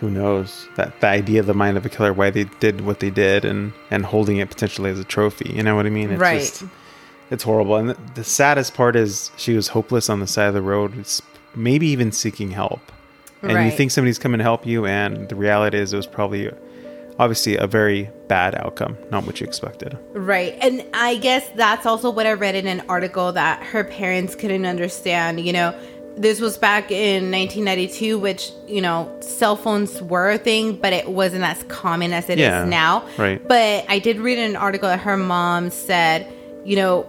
who 0.00 0.08
knows 0.10 0.66
that 0.76 1.00
the 1.00 1.06
idea 1.06 1.40
of 1.40 1.46
the 1.46 1.54
mind 1.54 1.76
of 1.76 1.84
a 1.84 1.90
killer, 1.90 2.14
why 2.14 2.30
they 2.30 2.44
did 2.60 2.80
what 2.80 3.00
they 3.00 3.10
did, 3.10 3.44
and 3.44 3.72
and 3.90 4.06
holding 4.06 4.38
it 4.38 4.48
potentially 4.48 4.90
as 4.90 4.98
a 4.98 5.04
trophy. 5.04 5.50
You 5.54 5.62
know 5.62 5.76
what 5.76 5.84
I 5.86 5.90
mean? 5.90 6.10
It's 6.10 6.20
Right. 6.20 6.40
Just, 6.40 6.64
it's 7.30 7.44
horrible, 7.44 7.76
and 7.76 7.90
the, 7.90 7.96
the 8.14 8.24
saddest 8.24 8.74
part 8.74 8.96
is 8.96 9.30
she 9.36 9.54
was 9.54 9.68
hopeless 9.68 10.08
on 10.08 10.20
the 10.20 10.26
side 10.26 10.48
of 10.48 10.54
the 10.54 10.62
road. 10.62 10.98
It's 10.98 11.20
maybe 11.54 11.86
even 11.88 12.10
seeking 12.10 12.50
help, 12.52 12.80
and 13.42 13.64
you 13.66 13.70
think 13.70 13.90
somebody's 13.90 14.18
coming 14.18 14.38
to 14.38 14.44
help 14.44 14.66
you, 14.66 14.86
and 14.86 15.28
the 15.28 15.36
reality 15.36 15.78
is 15.78 15.92
it 15.92 15.96
was 15.96 16.06
probably, 16.06 16.50
obviously, 17.18 17.56
a 17.56 17.66
very 17.66 18.10
bad 18.28 18.54
outcome, 18.54 18.96
not 19.10 19.24
what 19.26 19.40
you 19.40 19.46
expected. 19.46 19.96
right. 20.12 20.56
And 20.60 20.84
i 20.94 21.16
guess 21.16 21.48
that's 21.56 21.84
also 21.86 22.10
what 22.10 22.26
i 22.26 22.32
read 22.32 22.54
in 22.54 22.66
an 22.66 22.82
article 22.88 23.32
that 23.32 23.62
her 23.62 23.84
parents 23.84 24.34
couldn't 24.34 24.66
understand. 24.66 25.40
You 25.40 25.52
know 25.52 25.74
this 26.14 26.42
was 26.42 26.58
back 26.58 26.90
in 26.90 27.30
1992 27.30 28.18
which 28.18 28.50
you 28.68 28.82
know 28.82 29.10
cell 29.20 29.56
phones 29.56 30.02
were 30.02 30.30
a 30.30 30.36
thing 30.36 30.76
but 30.76 30.92
it 30.92 31.08
wasn't 31.08 31.42
as 31.42 31.62
common 31.68 32.12
as 32.12 32.28
it 32.28 32.38
is 32.38 32.42
Yeah, 32.42 32.64
now. 32.66 33.06
right. 33.16 33.40
but 33.48 33.86
i 33.88 33.98
did 33.98 34.18
read 34.18 34.38
an 34.38 34.54
article 34.54 34.90
that 34.90 35.00
her 35.00 35.16
mom 35.16 35.70
said 35.70 36.30
you 36.66 36.76
know 36.76 37.06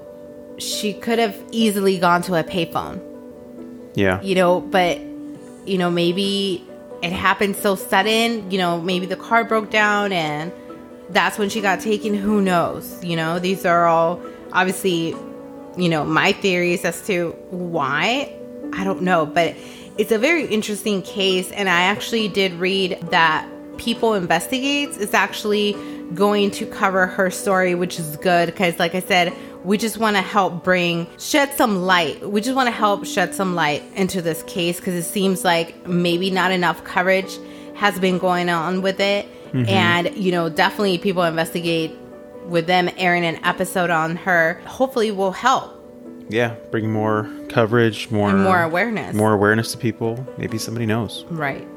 she 0.58 0.94
could 0.94 1.20
have 1.20 1.36
easily 1.52 1.98
gone 2.00 2.22
to 2.22 2.36
a 2.36 2.44
payphone. 2.46 3.02
Yeah, 3.96 4.22
you 4.22 4.36
know, 4.36 4.62
but 4.62 5.00
you 5.66 5.78
know, 5.78 5.90
maybe 5.92 6.64
it 7.04 7.12
happened 7.12 7.56
so 7.58 7.76
sudden. 7.76 8.50
You 8.50 8.58
know, 8.58 8.82
maybe 8.82 9.06
the 9.06 9.18
car 9.18 9.44
broke 9.44 9.70
down 9.70 10.12
and 10.12 10.52
that's 11.10 11.38
when 11.38 11.50
she 11.50 11.62
got 11.62 11.82
taken. 11.82 12.14
Who 12.16 12.42
knows? 12.42 13.04
You 13.04 13.16
know, 13.18 13.38
these 13.38 13.66
are 13.66 13.86
all 13.86 14.22
obviously, 14.54 15.10
you 15.78 15.90
know, 15.90 16.06
my 16.06 16.32
theories 16.32 16.86
as 16.86 17.06
to 17.08 17.32
why. 17.50 18.34
I 18.74 18.84
don't 18.84 19.02
know, 19.04 19.26
but 19.26 19.56
it's 19.98 20.12
a 20.12 20.18
very 20.18 20.46
interesting 20.48 21.02
case. 21.02 21.52
And 21.52 21.70
I 21.70 21.82
actually 21.82 22.30
did 22.30 22.54
read 22.54 23.00
that 23.12 23.48
People 23.78 24.14
Investigates 24.14 24.98
is 24.98 25.14
actually 25.14 25.76
going 26.14 26.52
to 26.52 26.66
cover 26.66 27.06
her 27.08 27.30
story, 27.30 27.76
which 27.76 28.00
is 28.00 28.18
good 28.18 28.48
because, 28.48 28.80
like 28.80 28.96
I 28.96 29.00
said, 29.02 29.34
we 29.64 29.78
just 29.78 29.98
want 29.98 30.16
to 30.16 30.22
help 30.22 30.64
bring 30.64 31.08
shed 31.18 31.54
some 31.54 31.84
light. 31.84 32.30
We 32.30 32.42
just 32.42 32.56
want 32.56 32.68
to 32.68 32.72
help 32.72 33.06
shed 33.06 33.34
some 33.34 33.56
light 33.56 33.84
into 33.96 34.22
this 34.22 34.44
case 34.44 34.78
because 34.78 34.94
it 34.94 35.04
seems 35.04 35.44
like 35.44 35.88
maybe 35.88 36.30
not 36.30 36.52
enough 36.52 36.84
coverage 36.84 37.38
has 37.76 38.00
been 38.00 38.18
going 38.18 38.50
on 38.50 38.82
with 38.82 39.00
it. 39.00 39.26
Mm-hmm. 39.54 39.70
And, 39.70 40.16
you 40.16 40.32
know, 40.32 40.50
definitely 40.50 40.98
people 40.98 41.24
investigate 41.24 41.96
with 42.46 42.68
them 42.68 42.90
airing 42.98 43.24
an 43.24 43.44
episode 43.46 43.90
on 43.90 44.18
her, 44.18 44.62
hopefully 44.66 45.12
will 45.12 45.32
help. 45.32 45.80
Yeah, 46.30 46.56
bring 46.72 46.92
more 46.92 47.30
coverage, 47.50 48.10
more 48.10 48.30
and 48.30 48.44
more 48.44 48.62
awareness. 48.62 49.16
More 49.16 49.34
awareness 49.34 49.72
to 49.74 49.78
people. 49.78 50.26
Maybe 50.38 50.58
somebody 50.58 50.86
knows. 50.86 51.26
Right. 51.30 51.68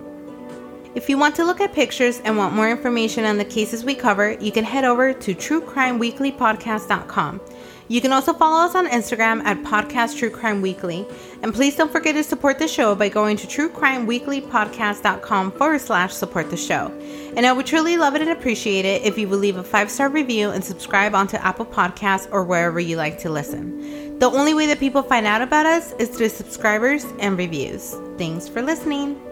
If 0.94 1.11
you 1.11 1.18
want 1.18 1.37
to 1.37 1.44
look 1.44 1.61
at 1.61 1.75
pictures 1.75 2.20
and 2.25 2.38
want 2.38 2.55
more 2.55 2.70
information 2.70 3.27
on 3.27 3.37
the 3.37 3.44
cases 3.44 3.85
we 3.85 3.94
cover, 3.94 4.33
you 4.33 4.51
can 4.51 4.64
head 4.64 4.85
over 4.85 5.12
to 5.12 5.35
truecrimeweeklypodcast.com. 5.35 7.40
You 7.88 8.01
can 8.01 8.12
also 8.12 8.33
follow 8.33 8.64
us 8.64 8.75
on 8.75 8.88
Instagram 8.88 9.44
at 9.44 9.62
Podcast 9.62 10.18
True 10.18 10.31
Crime 10.31 10.61
Weekly. 10.61 11.07
And 11.42 11.55
please 11.55 11.77
don't 11.77 11.92
forget 11.92 12.16
to 12.16 12.25
support 12.25 12.59
the 12.59 12.66
show 12.66 12.94
by 12.94 13.09
going 13.09 13.37
to 13.37 13.46
truecrimeweeklypodcast.com 13.46 15.53
forward 15.53 15.81
slash 15.81 16.12
support 16.12 16.51
the 16.51 16.57
show. 16.57 16.88
And 17.37 17.46
I 17.46 17.53
would 17.53 17.66
truly 17.66 17.96
love 17.96 18.16
it 18.16 18.22
and 18.22 18.31
appreciate 18.31 18.85
it 18.85 19.03
if 19.03 19.18
you 19.18 19.29
would 19.29 19.40
leave 19.40 19.57
a 19.57 19.64
five 19.64 19.90
star 19.90 20.09
review 20.09 20.51
and 20.51 20.64
subscribe 20.64 21.14
onto 21.14 21.37
Apple 21.37 21.66
Podcasts 21.66 22.29
or 22.33 22.44
wherever 22.44 22.81
you 22.81 22.96
like 22.96 23.18
to 23.20 23.31
listen. 23.31 24.18
The 24.18 24.31
only 24.31 24.55
way 24.55 24.66
that 24.66 24.81
people 24.81 25.03
find 25.03 25.27
out 25.27 25.42
about 25.42 25.66
us 25.66 25.92
is 25.99 26.09
through 26.09 26.31
subscribers 26.31 27.05
and 27.18 27.37
reviews. 27.37 27.94
Thanks 28.16 28.49
for 28.49 28.62
listening. 28.62 29.25